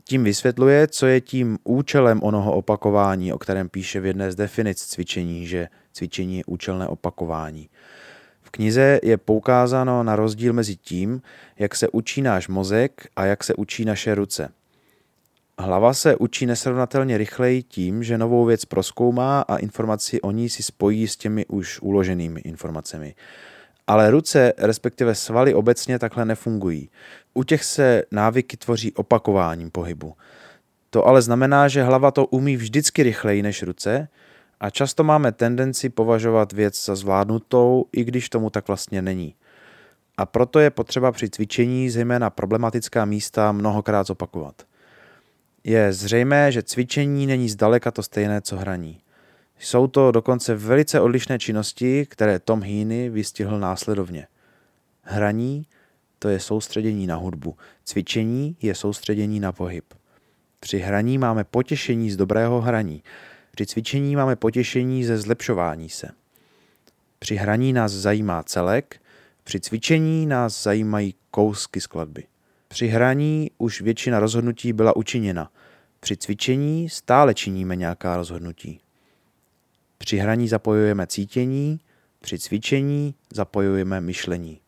[0.03, 4.85] Tím vysvětluje, co je tím účelem onoho opakování, o kterém píše v jedné z definic
[4.85, 7.69] cvičení, že cvičení je účelné opakování.
[8.41, 11.21] V knize je poukázáno na rozdíl mezi tím,
[11.59, 14.49] jak se učí náš mozek a jak se učí naše ruce.
[15.59, 20.63] Hlava se učí nesrovnatelně rychleji tím, že novou věc proskoumá a informaci o ní si
[20.63, 23.15] spojí s těmi už uloženými informacemi.
[23.87, 26.89] Ale ruce, respektive svaly obecně takhle nefungují.
[27.33, 30.13] U těch se návyky tvoří opakováním pohybu.
[30.89, 34.07] To ale znamená, že hlava to umí vždycky rychleji než ruce
[34.59, 39.35] a často máme tendenci považovat věc za zvládnutou, i když tomu tak vlastně není.
[40.17, 44.70] A proto je potřeba při cvičení zejména problematická místa mnohokrát zopakovat.
[45.63, 49.01] Je zřejmé, že cvičení není zdaleka to stejné, co hraní.
[49.59, 54.27] Jsou to dokonce velice odlišné činnosti, které Tom Heaney vystihl následovně.
[55.01, 55.65] Hraní
[56.19, 59.93] to je soustředění na hudbu, cvičení je soustředění na pohyb.
[60.59, 63.03] Při hraní máme potěšení z dobrého hraní,
[63.51, 66.09] při cvičení máme potěšení ze zlepšování se.
[67.19, 69.01] Při hraní nás zajímá celek,
[69.43, 72.23] při cvičení nás zajímají kousky skladby.
[72.71, 75.51] Při hraní už většina rozhodnutí byla učiněna.
[75.99, 78.79] Při cvičení stále činíme nějaká rozhodnutí.
[79.97, 81.79] Při hraní zapojujeme cítění,
[82.21, 84.61] při cvičení zapojujeme myšlení.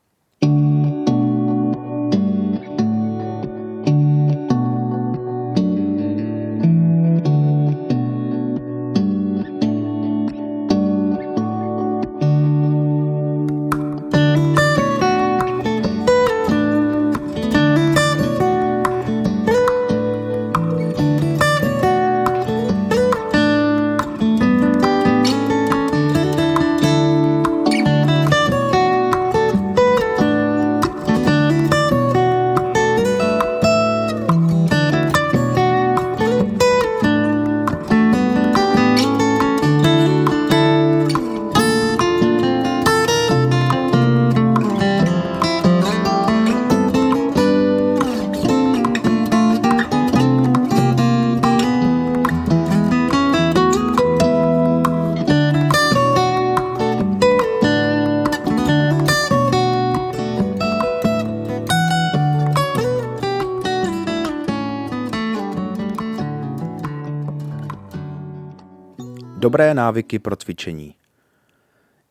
[69.54, 70.96] Dobré návyky pro cvičení.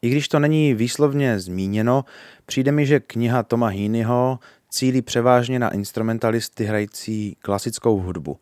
[0.03, 2.05] I když to není výslovně zmíněno,
[2.47, 8.39] přijde mi, že kniha Toma Heaneyho cílí převážně na instrumentalisty hrající klasickou hudbu.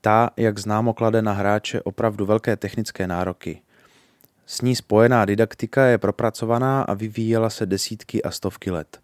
[0.00, 3.62] Ta, jak známo, klade na hráče opravdu velké technické nároky.
[4.46, 9.00] S ní spojená didaktika je propracovaná a vyvíjela se desítky a stovky let.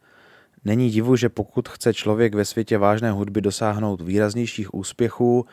[0.65, 5.47] Není divu, že pokud chce člověk ve světě vážné hudby dosáhnout výraznějších úspěchů,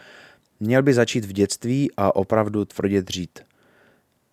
[0.59, 3.39] měl by začít v dětství a opravdu tvrdě dřít–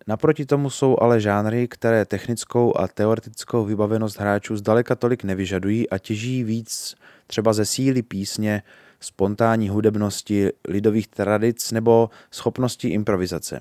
[0.07, 5.97] Naproti tomu jsou ale žánry, které technickou a teoretickou vybavenost hráčů zdaleka tolik nevyžadují a
[5.97, 6.95] těží víc
[7.27, 8.63] třeba ze síly písně,
[8.99, 13.59] spontánní hudebnosti, lidových tradic nebo schopnosti improvizace.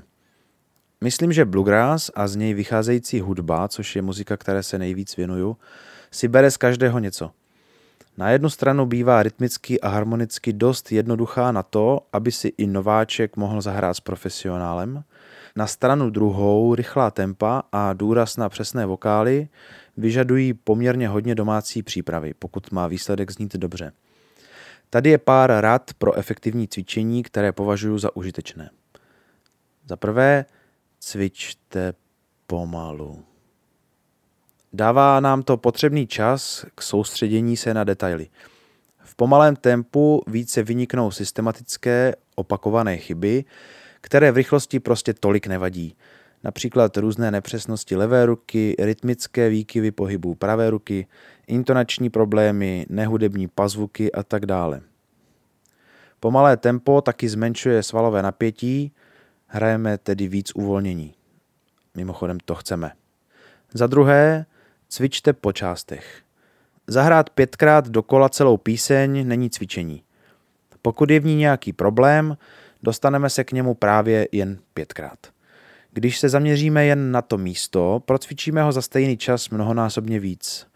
[1.00, 5.56] Myslím, že bluegrass a z něj vycházející hudba, což je muzika, které se nejvíc věnuju,
[6.10, 7.30] si bere z každého něco.
[8.16, 13.36] Na jednu stranu bývá rytmicky a harmonicky dost jednoduchá na to, aby si i nováček
[13.36, 15.04] mohl zahrát s profesionálem–
[15.56, 19.48] na stranu druhou rychlá tempa a důraz na přesné vokály
[19.96, 23.92] vyžadují poměrně hodně domácí přípravy, pokud má výsledek znít dobře.
[24.90, 28.70] Tady je pár rad pro efektivní cvičení, které považuji za užitečné.
[29.88, 30.44] Za prvé,
[31.00, 31.94] cvičte
[32.46, 33.24] pomalu.
[34.72, 38.28] Dává nám to potřebný čas k soustředění se na detaily.
[39.04, 43.44] V pomalém tempu více vyniknou systematické opakované chyby,
[44.02, 45.96] které v rychlosti prostě tolik nevadí.
[46.44, 51.06] Například různé nepřesnosti levé ruky, rytmické výkyvy pohybů pravé ruky,
[51.46, 54.80] intonační problémy, nehudební pazvuky a tak dále.
[56.20, 58.92] Pomalé tempo taky zmenšuje svalové napětí,
[59.46, 61.14] hrajeme tedy víc uvolnění.
[61.94, 62.92] Mimochodem to chceme.
[63.74, 64.46] Za druhé,
[64.88, 66.22] cvičte po částech.
[66.86, 70.02] Zahrát pětkrát dokola celou píseň není cvičení.
[70.82, 72.36] Pokud je v ní nějaký problém,
[72.82, 75.18] dostaneme se k němu právě jen pětkrát.
[75.92, 80.66] Když se zaměříme jen na to místo, procvičíme ho za stejný čas mnohonásobně víc.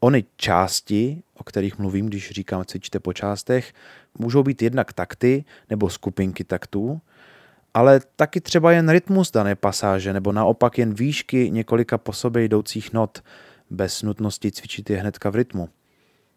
[0.00, 3.72] Ony části, o kterých mluvím, když říkám cvičte po částech,
[4.18, 7.00] můžou být jednak takty nebo skupinky taktů,
[7.74, 12.92] ale taky třeba jen rytmus dané pasáže nebo naopak jen výšky několika po sobě jdoucích
[12.92, 13.22] not
[13.70, 15.68] bez nutnosti cvičit je hnedka v rytmu.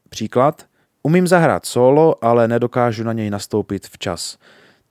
[0.09, 0.65] Příklad.
[1.03, 4.37] Umím zahrát solo, ale nedokážu na něj nastoupit včas.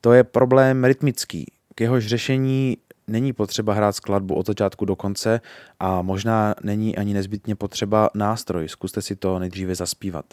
[0.01, 1.47] To je problém rytmický.
[1.75, 5.41] K jehož řešení není potřeba hrát skladbu od začátku do konce
[5.81, 8.69] a možná není ani nezbytně potřeba nástroj.
[8.69, 10.25] Zkuste si to nejdříve zaspívat.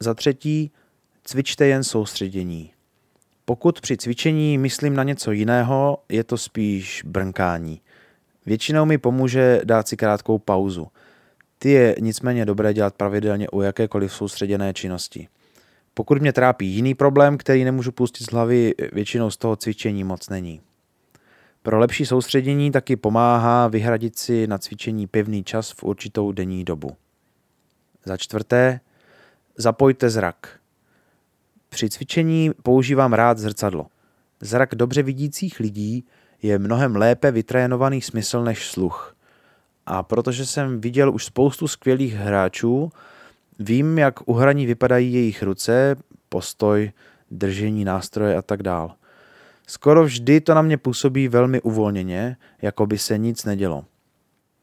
[0.00, 0.70] Za třetí,
[1.24, 2.70] cvičte jen soustředění.
[3.44, 7.80] Pokud při cvičení myslím na něco jiného, je to spíš brnkání.
[8.46, 10.88] Většinou mi pomůže dát si krátkou pauzu.
[11.58, 15.28] Ty je nicméně dobré dělat pravidelně u jakékoliv soustředěné činnosti.
[15.94, 20.28] Pokud mě trápí jiný problém, který nemůžu pustit z hlavy, většinou z toho cvičení moc
[20.28, 20.60] není.
[21.62, 26.96] Pro lepší soustředění taky pomáhá vyhradit si na cvičení pevný čas v určitou denní dobu.
[28.04, 28.80] Za čtvrté,
[29.56, 30.58] zapojte zrak.
[31.68, 33.86] Při cvičení používám rád zrcadlo.
[34.40, 36.04] Zrak dobře vidících lidí
[36.42, 39.16] je mnohem lépe vytrénovaný smysl než sluch.
[39.86, 42.92] A protože jsem viděl už spoustu skvělých hráčů,
[43.58, 45.96] vím, jak u hraní vypadají jejich ruce,
[46.28, 46.92] postoj,
[47.30, 48.94] držení nástroje a tak dál.
[49.66, 53.84] Skoro vždy to na mě působí velmi uvolněně, jako by se nic nedělo.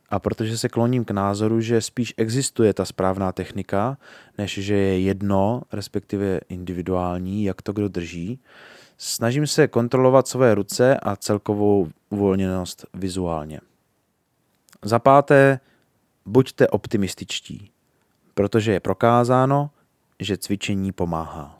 [0.10, 3.98] A protože se kloním k názoru, že spíš existuje ta správná technika,
[4.38, 8.40] než že je jedno, respektive individuální, jak to kdo drží,
[8.98, 13.60] snažím se kontrolovat své ruce a celkovou uvolněnost vizuálně.
[14.84, 15.60] Za páté,
[16.26, 17.72] buďte optimističtí,
[18.42, 19.70] protože je prokázáno,
[20.20, 21.60] že cvičení pomáhá.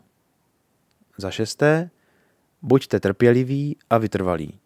[1.18, 1.90] Za šesté,
[2.62, 4.58] buďte trpěliví a vytrvalí.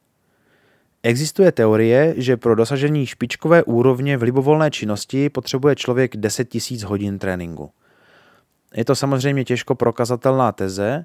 [1.02, 7.18] Existuje teorie, že pro dosažení špičkové úrovně v libovolné činnosti potřebuje člověk 10 000 hodin
[7.18, 7.70] tréninku.
[8.74, 11.04] Je to samozřejmě těžko prokazatelná teze,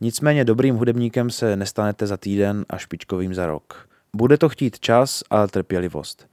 [0.00, 3.88] nicméně dobrým hudebníkem se nestanete za týden a špičkovým za rok.
[4.16, 6.28] Bude to chtít čas a trpělivost.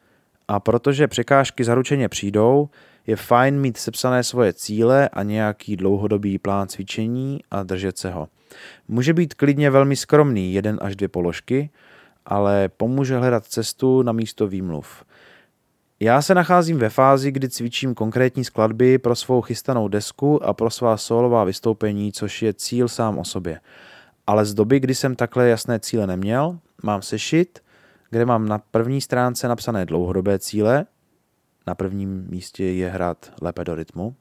[0.47, 2.69] A protože překážky zaručeně přijdou,
[3.09, 8.27] je fajn mít sepsané svoje cíle a nějaký dlouhodobý plán cvičení a držet se ho.
[8.87, 11.69] Může být klidně velmi skromný, jeden až dvě položky,
[12.25, 15.03] ale pomůže hledat cestu na místo výmluv.
[15.99, 20.69] Já se nacházím ve fázi, kdy cvičím konkrétní skladby pro svou chystanou desku a pro
[20.69, 23.59] svá solová vystoupení, což je cíl sám o sobě.
[24.27, 27.59] Ale z doby, kdy jsem takhle jasné cíle neměl, mám sešit,
[28.09, 30.85] kde mám na první stránce napsané dlouhodobé cíle,
[31.69, 34.15] na prvním místě je hrát lépe do rytmu,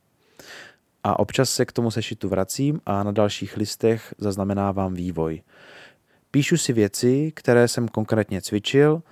[1.05, 5.43] a občas se k tomu sešitu vracím a na dalších listech zaznamenávám vývoj.
[6.31, 9.03] Píšu si věci, které jsem konkrétně cvičil,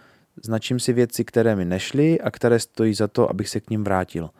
[0.44, 3.84] značím si věci, které mi nešly a které stojí za to, abych se k ním
[3.84, 4.30] vrátil.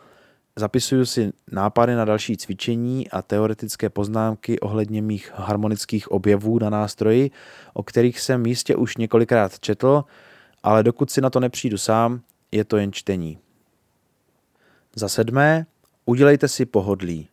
[0.57, 7.31] Zapisuju si nápady na další cvičení a teoretické poznámky ohledně mých harmonických objevů na nástroji,
[7.73, 10.05] o kterých jsem jistě už několikrát četl,
[10.63, 12.21] ale dokud si na to nepřijdu sám,
[12.53, 13.39] je to jen čtení.
[14.99, 15.67] Za sedmé,
[16.05, 17.29] udělejte si pohodlí.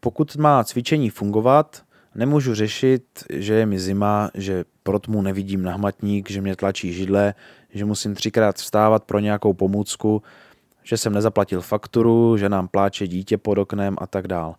[0.00, 6.30] Pokud má cvičení fungovat, Nemůžu řešit, že je mi zima, že pro tmu nevidím nahmatník,
[6.30, 7.34] že mě tlačí židle,
[7.70, 10.22] že musím třikrát vstávat pro nějakou pomůcku,
[10.82, 14.54] že jsem nezaplatil fakturu, že nám pláče dítě pod oknem a tak dál.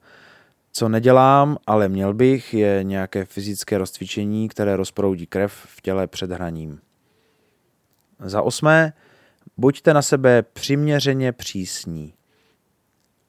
[0.71, 6.31] Co nedělám, ale měl bych, je nějaké fyzické rozcvičení, které rozproudí krev v těle před
[6.31, 6.79] hraním.
[8.19, 8.93] Za osmé,
[9.57, 12.13] buďte na sebe přiměřeně přísní.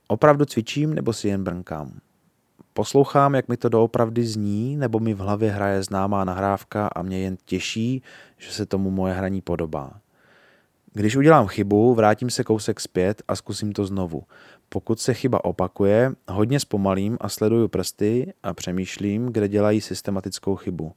[0.08, 2.00] Opravdu cvičím nebo si jen brnkám?
[2.72, 7.18] Poslouchám, jak mi to doopravdy zní, nebo mi v hlavě hraje známá nahrávka a mě
[7.18, 8.02] jen těší,
[8.38, 10.00] že se tomu moje hraní podobá.
[10.92, 14.22] Když udělám chybu, vrátím se kousek zpět a zkusím to znovu.
[14.68, 20.92] Pokud se chyba opakuje, hodně zpomalím a sleduju prsty a přemýšlím, kde dělají systematickou chybu.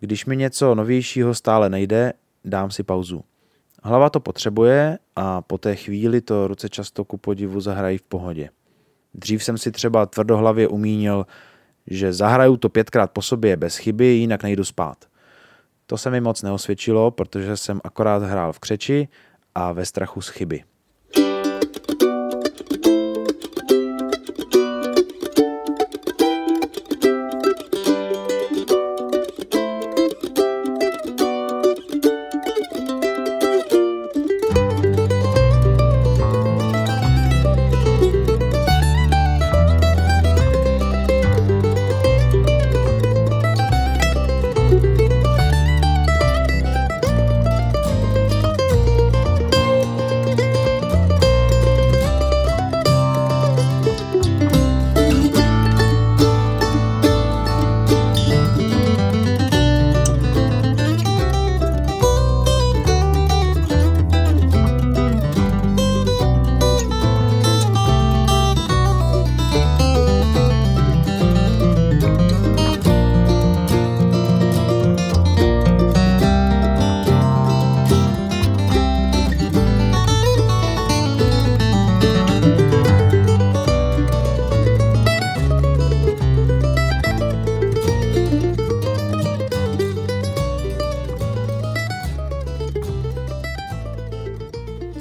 [0.00, 2.12] Když mi něco novějšího stále nejde,
[2.44, 3.24] dám si pauzu.
[3.86, 8.50] Hlava to potřebuje a po té chvíli to ruce často ku podivu zahrají v pohodě.
[9.14, 11.26] Dřív jsem si třeba tvrdohlavě umínil,
[11.86, 15.04] že zahraju to pětkrát po sobě bez chyby, jinak nejdu spát.
[15.86, 19.08] To se mi moc neosvědčilo, protože jsem akorát hrál v křeči
[19.54, 20.64] a ve strachu z chyby.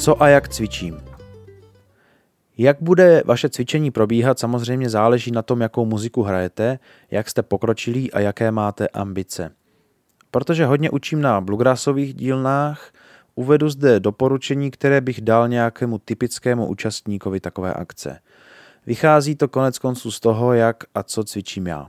[0.04, 1.02] Co a jak cvičím?
[2.58, 6.80] Jak bude vaše cvičení probíhat, samozřejmě záleží na tom, jakou muziku hrajete,
[7.12, 9.52] jak jste pokročilí a jaké máte ambice.
[10.32, 12.92] Protože hodně učím na bluegrassových dílnách,
[13.36, 18.20] uvedu zde doporučení, které bych dal nějakému typickému účastníkovi takové akce.
[18.86, 21.88] Vychází to konec konců z toho, jak a co cvičím já.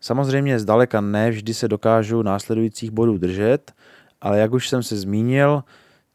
[0.00, 3.72] Samozřejmě zdaleka ne vždy se dokážu následujících bodů držet,
[4.20, 5.62] ale jak už jsem se zmínil,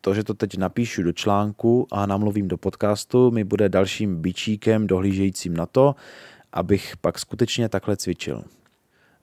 [0.02, 4.88] to, že to teď napíšu do článku a namluvím do podcastu, mi bude dalším bičíkem
[4.88, 5.96] dohlížejícím na to,
[6.54, 8.44] abych pak skutečně takhle cvičil.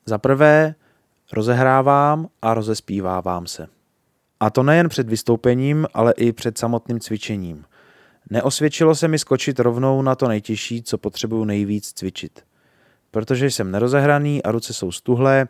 [0.06, 0.74] Za prvé,
[1.32, 3.66] rozehrávám a rozespívávám se.
[4.40, 7.64] A to nejen před vystoupením, ale i před samotným cvičením.
[8.30, 12.44] Neosvědčilo se mi skočit rovnou na to nejtěžší, co potřebuju nejvíc cvičit.
[13.10, 15.48] Protože jsem nerozehraný a ruce jsou stuhlé,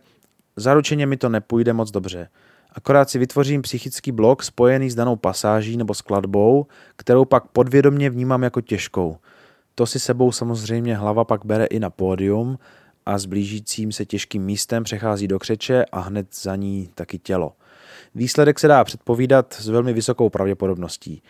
[0.57, 2.29] zaručeně mi to nepůjde moc dobře–
[2.75, 6.67] Akorát si vytvořím psychický blok spojený s danou pasáží nebo skladbou,
[6.97, 9.17] kterou pak podvědomně vnímám jako těžkou.
[9.75, 12.59] To si sebou samozřejmě hlava pak bere i na pódium
[13.07, 17.53] a s blížícím se těžkým místem přechází do křeče a hned za ní taky tělo.
[18.15, 21.23] Výsledek se dá předpovídat s velmi vysokou pravděpodobností.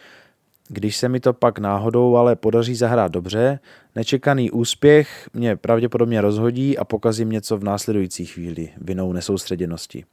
[0.68, 3.59] Když se mi to pak náhodou ale podaří zahrát dobře,
[3.95, 10.05] nečekaný úspěch mě pravděpodobně rozhodí a pokazím něco v následující chvíli vinou nesoustředěnosti.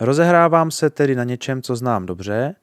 [0.00, 2.54] Rozehrávám se tedy na něčem, co znám dobře,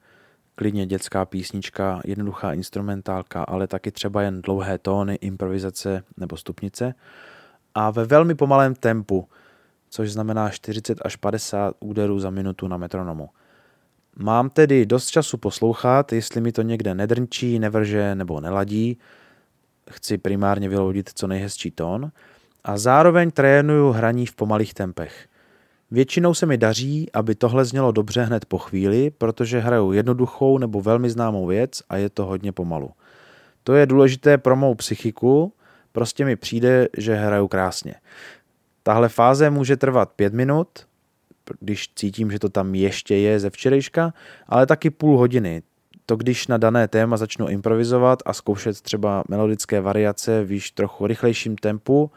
[0.55, 6.93] klidně dětská písnička, jednoduchá instrumentálka, ale taky třeba jen dlouhé tóny, improvizace nebo stupnice
[7.75, 9.27] a ve velmi pomalém tempu,
[9.89, 13.29] což znamená 40 až 50 úderů za minutu na metronomu.
[14.15, 18.97] Mám tedy dost času poslouchat, jestli mi to někde nedrnčí, nevrže nebo neladí.
[19.91, 22.11] Chci primárně vyloudit co nejhezčí tón
[22.63, 25.27] a zároveň trénuju hraní v pomalých tempech–
[25.93, 30.81] Většinou se mi daří, aby tohle znělo dobře hned po chvíli, protože hraju jednoduchou nebo
[30.81, 32.91] velmi známou věc a je to hodně pomalu.
[33.63, 35.53] To je důležité pro mou psychiku,
[35.91, 37.95] prostě mi přijde, že hraju krásně.
[38.83, 40.67] Tahle fáze může trvat pět minut,
[41.59, 44.13] když cítím, že to tam ještě je ze včerejška,
[44.47, 45.61] ale taky půl hodiny.
[46.05, 51.07] To když na dané téma začnu improvizovat a zkoušet třeba melodické variace v již trochu
[51.07, 52.11] rychlejším tempu,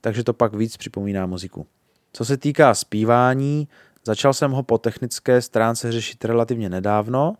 [0.00, 1.66] takže to pak víc připomíná muziku.
[2.12, 3.68] Co se týká zpívání,
[4.04, 7.34] začal jsem ho po technické stránce řešit relativně nedávno,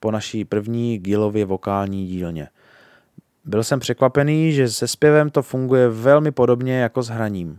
[0.00, 2.48] po naší první Gilově vokální dílně.
[3.44, 7.58] Byl jsem překvapený, že se zpěvem to funguje velmi podobně jako s hraním.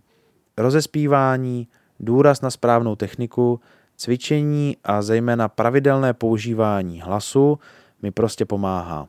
[0.58, 1.68] Rozespívání,
[2.00, 3.60] důraz na správnou techniku,
[3.98, 7.60] cvičení a zejména pravidelné používání hlasu
[8.02, 9.08] mi prostě pomáhá.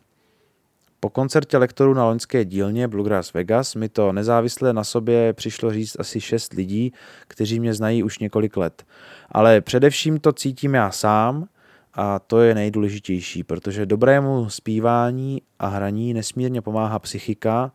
[1.05, 5.97] Po koncertě lektorů na loňské dílně Bluegrass Vegas mi to nezávisle na sobě přišlo říct
[5.99, 6.93] asi šest lidí,
[7.29, 8.85] kteří mě znají už několik let.
[9.31, 11.49] Ale především to cítím já sám
[11.95, 17.73] a to je nejdůležitější, protože dobrému zpívání a hraní nesmírně pomáhá psychika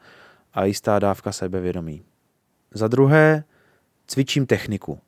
[0.53, 2.01] a jistá dávka sebevědomí.
[2.73, 3.43] Za druhé,
[4.07, 4.99] cvičím techniku.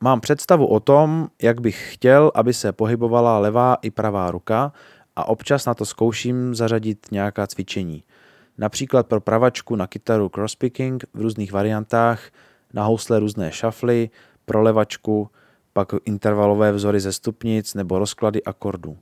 [0.00, 4.72] Mám představu o tom, jak bych chtěl, aby se pohybovala levá i pravá ruka
[5.16, 8.04] a občas na to zkouším zařadit nějaká cvičení.
[8.58, 12.30] Například pro pravačku na kytaru crosspicking v různých variantách,
[12.72, 14.10] na housle různé šafly,
[14.44, 15.30] pro levačku,
[15.72, 18.98] pak intervalové vzory ze stupnic nebo rozklady akordů.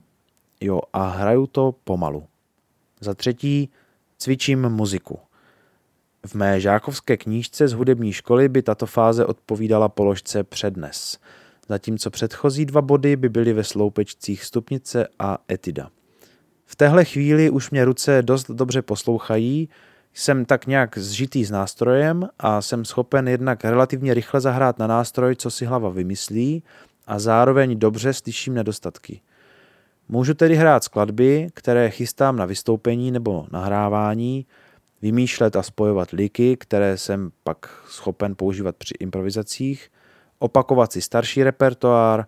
[0.61, 2.23] Jo, a hraju to pomalu.
[2.99, 3.69] Za třetí,
[4.17, 5.19] cvičím muziku.
[6.25, 11.19] V mé žákovské knížce z hudební školy by tato fáze odpovídala položce přednes,
[11.67, 15.89] zatímco předchozí dva body by byly ve sloupečcích stupnice a etida.
[16.71, 19.69] V téhle chvíli už mě ruce dost dobře poslouchají,
[20.13, 25.35] jsem tak nějak zžitý s nástrojem a jsem schopen jednak relativně rychle zahrát na nástroj,
[25.35, 26.63] co si hlava vymyslí
[27.07, 29.21] a zároveň dobře slyším nedostatky.
[30.09, 34.45] Můžu tedy hrát skladby, které chystám na vystoupení nebo nahrávání,
[35.01, 39.91] vymýšlet a spojovat liky, které jsem pak schopen používat při improvizacích,
[40.39, 42.25] opakovat si starší repertoár,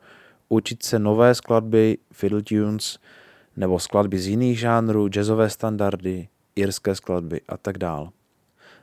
[0.49, 2.97] učit se nové skladby, fiddle tunes–
[3.57, 8.09] nebo skladby z jiných žánrů, jazzové standardy, irské skladby a tak dál.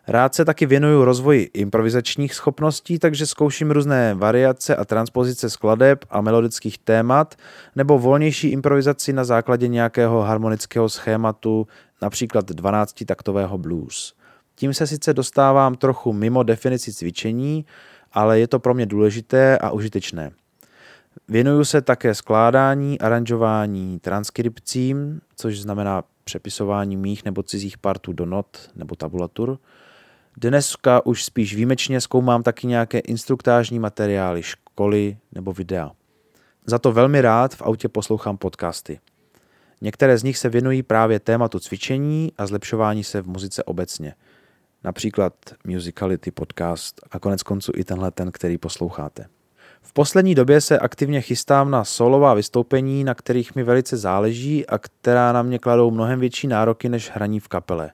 [0.09, 6.21] Rád se taky věnuju rozvoji improvizačních schopností, takže zkouším různé variace a transpozice skladeb a
[6.21, 7.35] melodických témat
[7.77, 11.67] nebo volnější improvizaci na základě nějakého harmonického schématu,
[12.03, 14.15] například 12-taktového blues.
[14.55, 17.65] Tím se sice dostávám trochu mimo definici cvičení,
[18.13, 20.31] ale je to pro mě důležité a užitečné.
[21.29, 28.71] Věnuju se také skládání, aranžování, transkripcím, což znamená přepisování mých nebo cizích partů do not
[28.75, 29.59] nebo tabulatur.
[30.37, 35.91] Dneska už spíš výjimečně zkoumám taky nějaké instruktážní materiály, školy nebo videa.
[36.67, 39.01] Za to velmi rád v autě poslouchám podcasty.
[39.81, 44.15] Některé z nich se věnují právě tématu cvičení a zlepšování se v muzice obecně.
[44.85, 45.35] Například
[45.65, 49.27] Musicality podcast a konec konců i tenhle ten, který posloucháte.
[49.83, 54.79] V poslední době se aktivně chystám na solová vystoupení, na kterých mi velice záleží a
[54.79, 57.93] která na mě kladou mnohem větší nároky než hraní v kapele.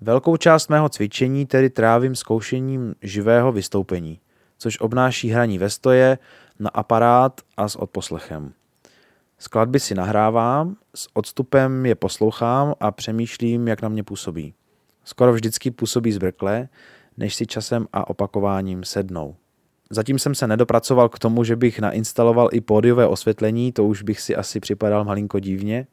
[0.00, 4.20] Velkou část mého cvičení tedy trávím zkoušením živého vystoupení,
[4.58, 6.18] což obnáší hraní ve stoje,
[6.58, 8.52] na aparát a s odposlechem.
[9.38, 14.54] Skladby si nahrávám, s odstupem je poslouchám a přemýšlím, jak na mě působí.
[15.04, 16.68] Skoro vždycky působí zbrkle,
[17.16, 19.36] než si časem a opakováním sednou.
[19.90, 24.20] Zatím jsem se nedopracoval k tomu, že bych nainstaloval i pódiové osvětlení, to už bych
[24.20, 25.86] si asi připadal malinko divně,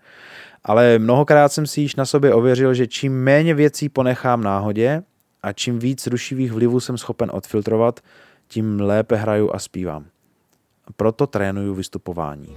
[0.64, 5.04] ale mnohokrát jsem si již na sobě ověřil, že čím méně věcí ponechám náhodě
[5.44, 8.00] a čím víc rušivých vlivů jsem schopen odfiltrovat,
[8.48, 10.06] tím lépe hraju a zpívám.
[10.96, 12.56] Proto trénuju vystupování.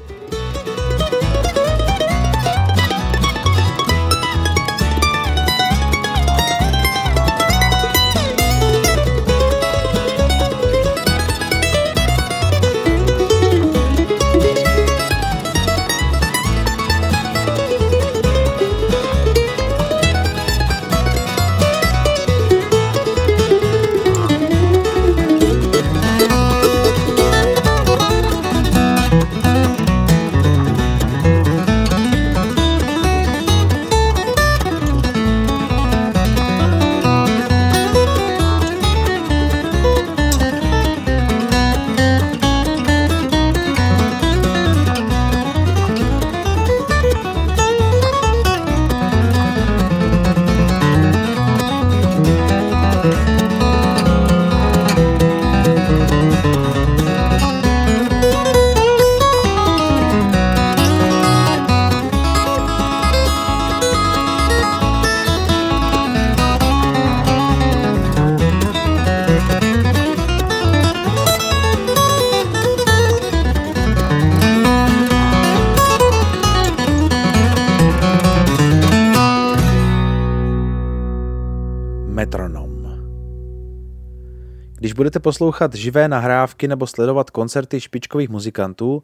[84.95, 89.03] Budete poslouchat živé nahrávky nebo sledovat koncerty špičkových muzikantů,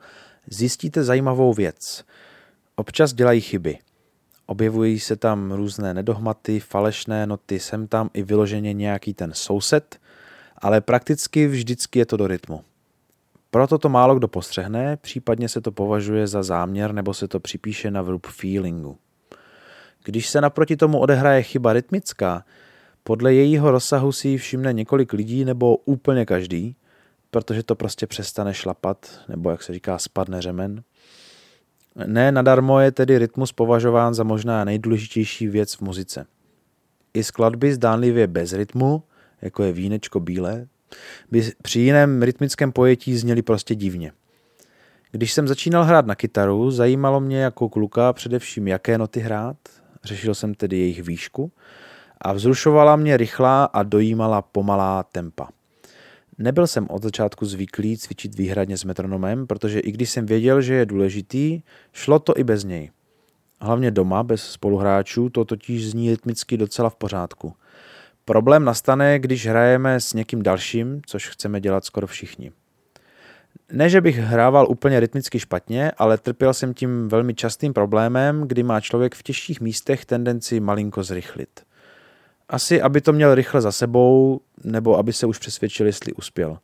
[0.51, 2.05] zjistíte zajímavou věc.
[2.77, 3.79] Občas dělají chyby.
[4.47, 9.99] Objevují se tam různé nedohmaty, falešné noty, sem tam i vyloženě nějaký ten soused,
[10.59, 12.65] ale prakticky vždycky je to do rytmu.
[13.51, 17.91] Proto to málo kdo postřehne, případně se to považuje za záměr nebo se to připíše
[17.91, 18.99] na vrub feelingu.
[20.05, 22.45] Když se naproti tomu odehraje chyba rytmická,
[23.03, 26.77] podle jejího rozsahu si ji všimne několik lidí nebo úplně každý,
[27.31, 30.83] protože to prostě přestane šlapat, nebo jak se říká, spadne řemen.
[32.07, 36.27] Ne nadarmo je tedy rytmus považován za možná nejdůležitější věc v muzice.
[37.15, 39.03] I skladby zdánlivě bez rytmu,
[39.43, 40.67] jako je Vínečko bílé,
[41.31, 44.13] by při jiném rytmickém pojetí zněly prostě divně.
[45.13, 49.57] Když jsem začínal hrát na kytaru, zajímalo mě jako kluka především, jaké noty hrát,
[50.05, 51.53] řešil jsem tedy jejich výšku
[52.21, 55.49] a vzrušovala mě rychlá a dojímala pomalá tempa.
[56.39, 60.75] Nebyl jsem od začátku zvyklý cvičit výhradně s metronomem, protože i když jsem věděl, že
[60.75, 61.63] je důležitý,
[61.93, 62.91] šlo to i bez něj.
[63.61, 67.55] Hlavně doma, bez spoluhráčů, to totiž zní rytmicky docela v pořádku.
[68.25, 72.53] Problém nastane, když hrajeme s někým dalším, což chceme dělat skoro všichni.
[73.73, 78.63] Ne, že bych hrával úplně rytmicky špatně, ale trpěl jsem tím velmi častým problémem, kdy
[78.63, 81.70] má člověk v těžších místech tendenci malinko zrychlit.
[82.51, 86.59] Asi, aby to měl rychle za sebou, nebo aby se už přesvědčil, jestli uspěl.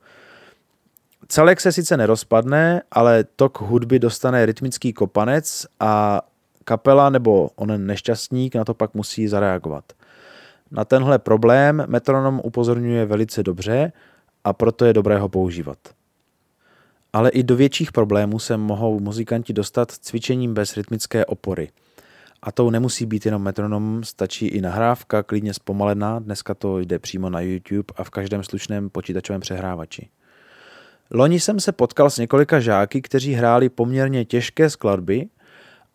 [1.28, 6.22] Celek se sice nerozpadne, ale tok hudby dostane rytmický kopanec a
[6.64, 9.84] kapela nebo onen nešťastník na to pak musí zareagovat.
[10.70, 13.92] Na tenhle problém metronom upozorňuje velice dobře
[14.44, 15.78] a proto je dobré ho používat.
[17.12, 21.68] Ale i do větších problémů se mohou muzikanti dostat cvičením bez rytmické opory–
[22.46, 27.30] a to nemusí být jenom metronom, stačí i nahrávka, klidně zpomalená, dneska to jde přímo
[27.30, 30.08] na YouTube a v každém slušném počítačovém přehrávači.
[31.10, 35.26] Loni jsem se potkal s několika žáky, kteří hráli poměrně těžké skladby,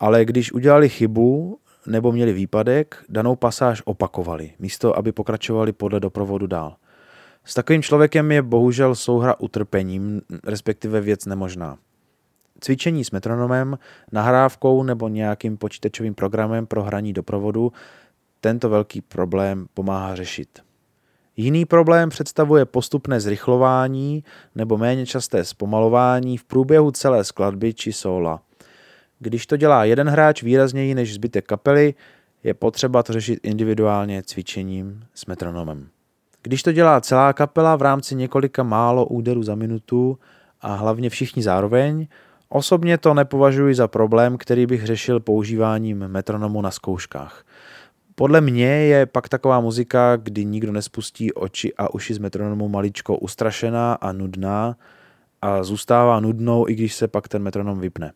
[0.00, 6.46] ale když udělali chybu nebo měli výpadek, danou pasáž opakovali, místo aby pokračovali podle doprovodu
[6.46, 6.76] dál.
[7.44, 11.78] S takovým člověkem je bohužel souhra utrpením, respektive věc nemožná.
[12.64, 13.78] Cvičení s metronomem,
[14.12, 17.72] nahrávkou nebo nějakým počítačovým programem pro hraní doprovodu
[18.40, 20.48] tento velký problém pomáhá řešit.
[21.36, 28.42] Jiný problém představuje postupné zrychlování nebo méně časté zpomalování v průběhu celé skladby či sola.
[29.18, 31.94] Když to dělá jeden hráč výrazněji než zbytek kapely,
[32.44, 35.88] je potřeba to řešit individuálně cvičením s metronomem.
[36.42, 40.18] Když to dělá celá kapela v rámci několika málo úderů za minutu
[40.60, 42.06] a hlavně všichni zároveň,
[42.52, 47.44] osobně to nepovažuji za problém, který bych řešil používáním metronomu na zkouškách.
[48.14, 53.16] Podle mě je pak taková muzika, kdy nikdo nespustí oči a uši z metronomu maličko
[53.16, 54.76] ustrašená a nudná
[55.42, 58.12] a zůstává nudnou, i když se pak ten metronom vypne.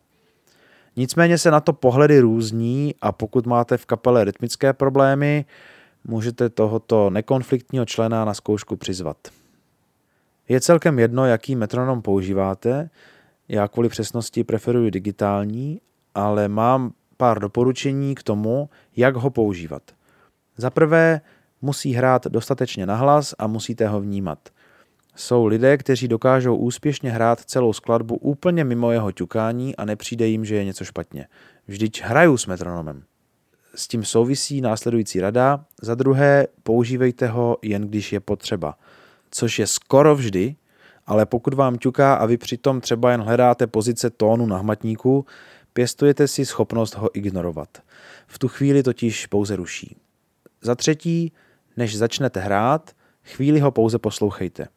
[0.95, 5.45] Nicméně se na to pohledy různí a pokud máte v kapele rytmické problémy,
[6.03, 9.17] můžete tohoto nekonfliktního člena na zkoušku přizvat.
[10.49, 12.89] Je celkem jedno, jaký metronom používáte,
[13.49, 15.81] já kvůli přesnosti preferuji digitální,
[16.15, 19.81] ale mám pár doporučení k tomu, jak ho používat.
[20.57, 21.21] Za prvé,
[21.61, 24.49] musí hrát dostatečně nahlas a musíte ho vnímat.
[25.15, 30.45] Jsou lidé, kteří dokážou úspěšně hrát celou skladbu úplně mimo jeho ťukání a nepřijde jim,
[30.45, 31.27] že je něco špatně.
[31.67, 33.03] Vždyť hraju s metronomem.
[33.75, 35.65] S tím souvisí následující rada.
[35.81, 38.77] Za druhé, používejte ho jen když je potřeba.
[39.31, 40.55] Což je skoro vždy,
[41.07, 45.25] ale pokud vám ťuká a vy přitom třeba jen hledáte pozice tónu na hmatníku,
[45.73, 47.77] pěstujete si schopnost ho ignorovat.
[48.27, 49.97] V tu chvíli totiž pouze ruší.
[50.61, 51.31] Za třetí,
[51.77, 52.91] než začnete hrát,
[53.23, 54.67] chvíli ho pouze poslouchejte.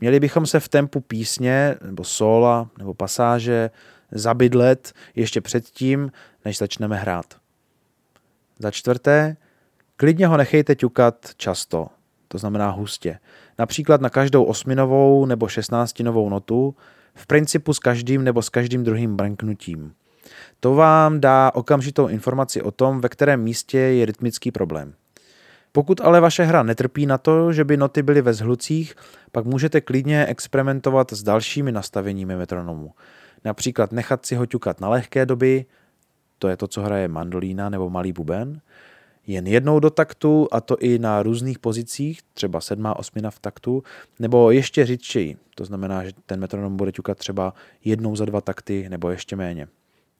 [0.00, 3.70] Měli bychom se v tempu písně, nebo sola, nebo pasáže
[4.10, 6.12] zabydlet ještě předtím,
[6.44, 7.36] než začneme hrát.
[8.58, 9.36] Za čtvrté,
[9.96, 11.86] klidně ho nechejte ťukat často,
[12.28, 13.18] to znamená hustě.
[13.58, 16.74] Například na každou osminovou nebo šestnáctinovou notu,
[17.14, 19.92] v principu s každým nebo s každým druhým branknutím.
[20.60, 24.94] To vám dá okamžitou informaci o tom, ve kterém místě je rytmický problém.
[25.72, 28.94] Pokud ale vaše hra netrpí na to, že by noty byly ve zhlucích,
[29.32, 32.92] pak můžete klidně experimentovat s dalšími nastaveními metronomu.
[33.44, 35.64] Například nechat si ho ťukat na lehké doby,
[36.38, 38.60] to je to, co hraje mandolína nebo malý buben,
[39.28, 43.82] jen jednou do taktu a to i na různých pozicích, třeba sedmá osmina v taktu,
[44.18, 47.54] nebo ještě řidčeji, to znamená, že ten metronom bude ťukat třeba
[47.84, 49.68] jednou za dva takty nebo ještě méně.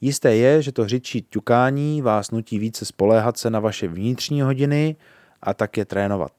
[0.00, 4.96] Jisté je, že to řidčí ťukání vás nutí více spoléhat se na vaše vnitřní hodiny
[5.42, 6.32] a tak je trénovat.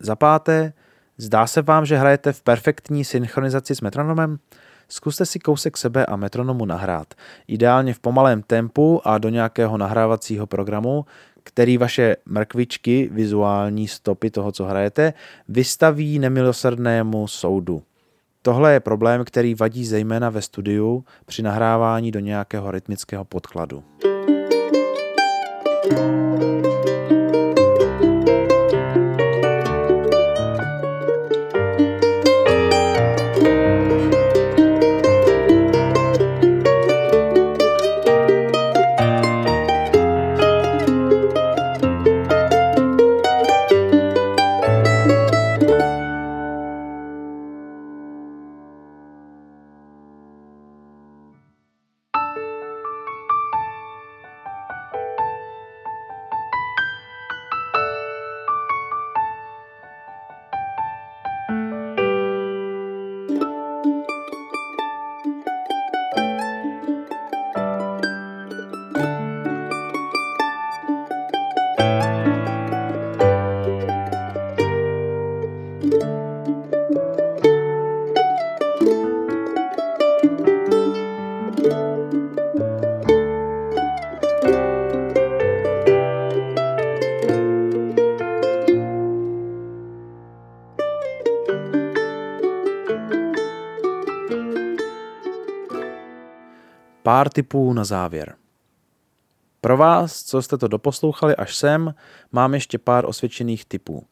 [0.00, 0.72] Za páté,
[1.18, 4.38] zdá se vám, že hrajete v perfektní synchronizaci s metronomem?
[4.92, 7.14] Zkuste si kousek sebe a metronomu nahrát,
[7.48, 11.04] ideálně v pomalém tempu a do nějakého nahrávacího programu,
[11.44, 15.12] který vaše mrkvičky, vizuální stopy toho, co hrajete,
[15.48, 17.82] vystaví nemilosrdnému soudu.
[18.42, 23.84] Tohle je problém, který vadí zejména ve studiu při nahrávání do nějakého rytmického podkladu.
[97.20, 98.34] Pár tipů na závěr.
[99.60, 101.94] Pro vás, co jste to doposlouchali až sem,
[102.32, 104.04] mám ještě pár osvědčených typů.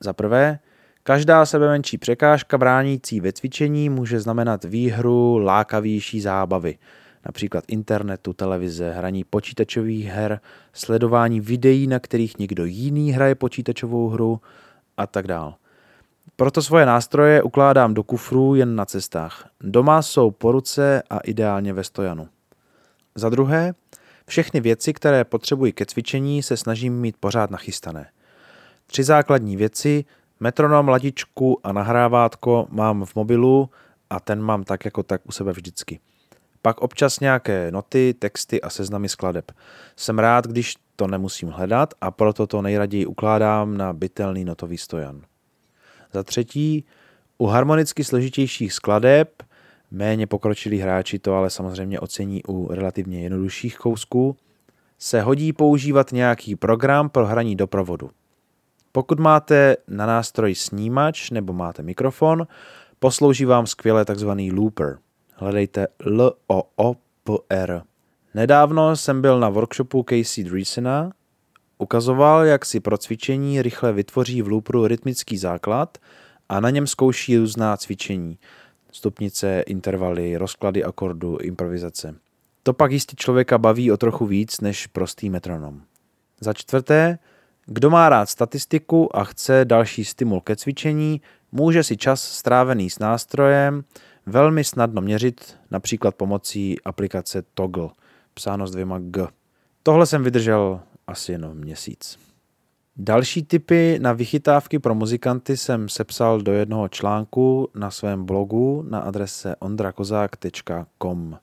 [0.00, 0.58] Za prvé,
[1.02, 6.78] každá sebemenší překážka bránící ve cvičení může znamenat výhru lákavější zábavy,
[7.24, 10.40] například internetu, televize, hraní počítačových her,
[10.72, 14.40] sledování videí, na kterých někdo jiný hraje počítačovou hru
[14.96, 15.54] a tak dále.
[16.36, 19.48] Proto svoje nástroje ukládám do kufru jen na cestách.
[19.60, 22.28] Doma jsou po ruce a ideálně ve stojanu.
[23.14, 23.74] Za druhé,
[24.26, 28.10] všechny věci, které potřebuji ke cvičení, se snažím mít pořád nachystané.
[28.86, 30.04] Tři základní věci,
[30.40, 33.70] metronom, ladičku a nahrávátko mám v mobilu
[34.10, 36.00] a ten mám tak jako tak u sebe vždycky.
[36.62, 39.52] Pak občas nějaké noty, texty a seznamy skladeb.
[39.96, 45.22] Jsem rád, když to nemusím hledat a proto to nejraději ukládám na bytelný notový stojan.
[46.12, 46.84] Za třetí,
[47.38, 49.42] u harmonicky složitějších skladeb
[49.90, 54.36] méně pokročilí hráči to ale samozřejmě ocení u relativně jednodušších kousků,
[54.98, 58.10] se hodí používat nějaký program pro hraní doprovodu.
[58.92, 62.46] Pokud máte na nástroji snímač nebo máte mikrofon,
[62.98, 64.28] poslouží vám skvěle tzv.
[64.52, 64.98] looper.
[65.34, 66.94] Hledejte l o o
[67.24, 67.82] p r
[68.34, 71.12] Nedávno jsem byl na workshopu Casey Dreesena,
[71.78, 75.98] ukazoval, jak si pro cvičení rychle vytvoří v looperu rytmický základ
[76.48, 78.38] a na něm zkouší různá cvičení,
[78.92, 82.14] stupnice, intervaly, rozklady akordu, improvizace.
[82.62, 85.82] To pak jistě člověka baví o trochu víc než prostý metronom.
[86.40, 87.18] Za čtvrté,
[87.66, 91.20] kdo má rád statistiku a chce další stimul ke cvičení,
[91.52, 93.84] může si čas strávený s nástrojem
[94.26, 97.88] velmi snadno měřit, například pomocí aplikace Toggle,
[98.34, 99.26] psáno s dvěma G.
[99.82, 102.18] Tohle jsem vydržel asi jenom měsíc.
[102.96, 108.98] Další typy na vychytávky pro muzikanty jsem sepsal do jednoho článku na svém blogu na
[108.98, 111.38] adrese ondrakozák.com.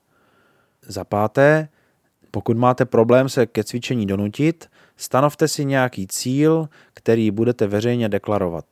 [0.86, 1.68] Za páté,
[2.30, 8.64] pokud máte problém se ke cvičení donutit, stanovte si nějaký cíl, který budete veřejně deklarovat.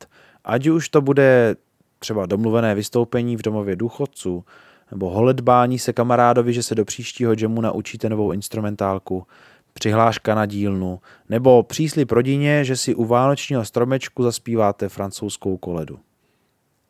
[0.43, 1.55] Ať už to bude
[1.99, 4.45] třeba domluvené vystoupení v domově důchodců,
[4.91, 9.27] nebo holedbání se kamarádovi, že se do příštího jamu naučíte novou instrumentálku,
[9.73, 10.99] přihláška na dílnu,
[11.29, 15.99] nebo příslip rodině, že si u vánočního stromečku zaspíváte francouzskou koledu.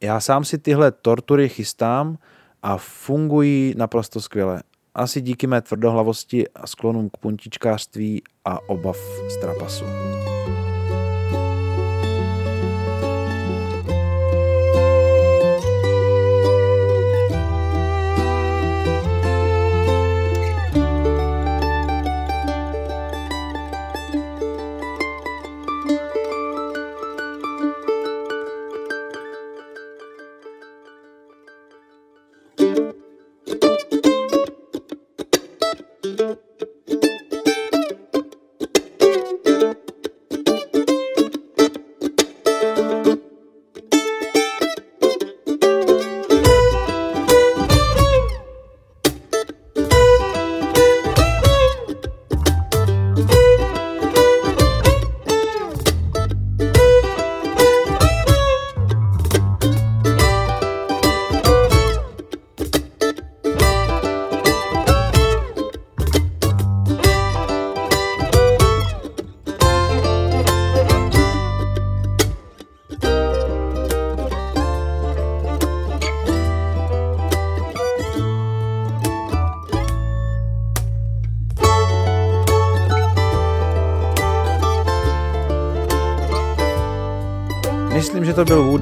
[0.01, 2.17] Já sám si tyhle tortury chystám
[2.63, 4.63] a fungují naprosto skvěle.
[4.95, 8.97] Asi díky mé tvrdohlavosti a sklonům k puntičkářství a obav
[9.29, 9.85] z trapasu.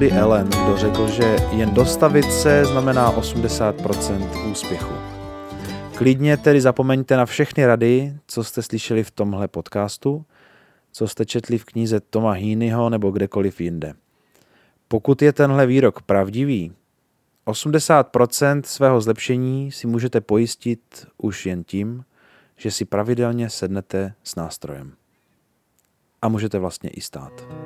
[0.02, 4.94] Woody Allen, kdo řekl, že jen dostavit se znamená 80% úspěchu.
[5.94, 10.24] Klidně tedy zapomeňte na všechny rady, co jste slyšeli v tomhle podcastu,
[10.92, 13.94] co jste četli v knize Toma Heaneyho nebo kdekoliv jinde.
[14.88, 16.72] Pokud je tenhle výrok pravdivý,
[17.46, 22.04] 80% svého zlepšení si můžete pojistit už jen tím,
[22.56, 24.92] že si pravidelně sednete s nástrojem.
[26.22, 27.61] A můžete vlastně i stát.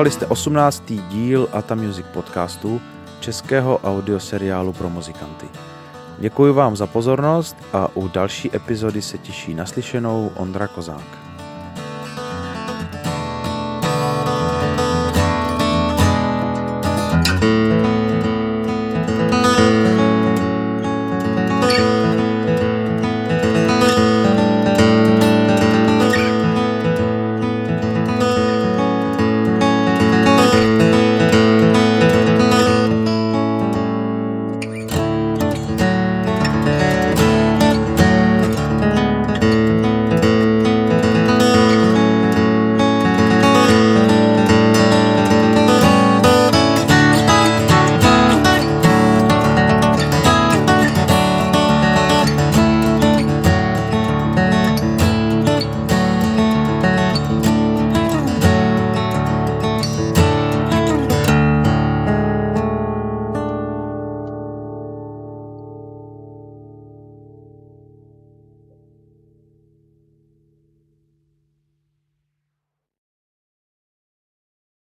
[0.00, 0.82] Poslouchali jste 18.
[1.08, 2.80] díl Ata Music podcastu,
[3.20, 5.46] českého audioseriálu pro muzikanty.
[6.18, 11.29] Děkuji vám za pozornost a u další epizody se těší naslyšenou Ondra Kozák.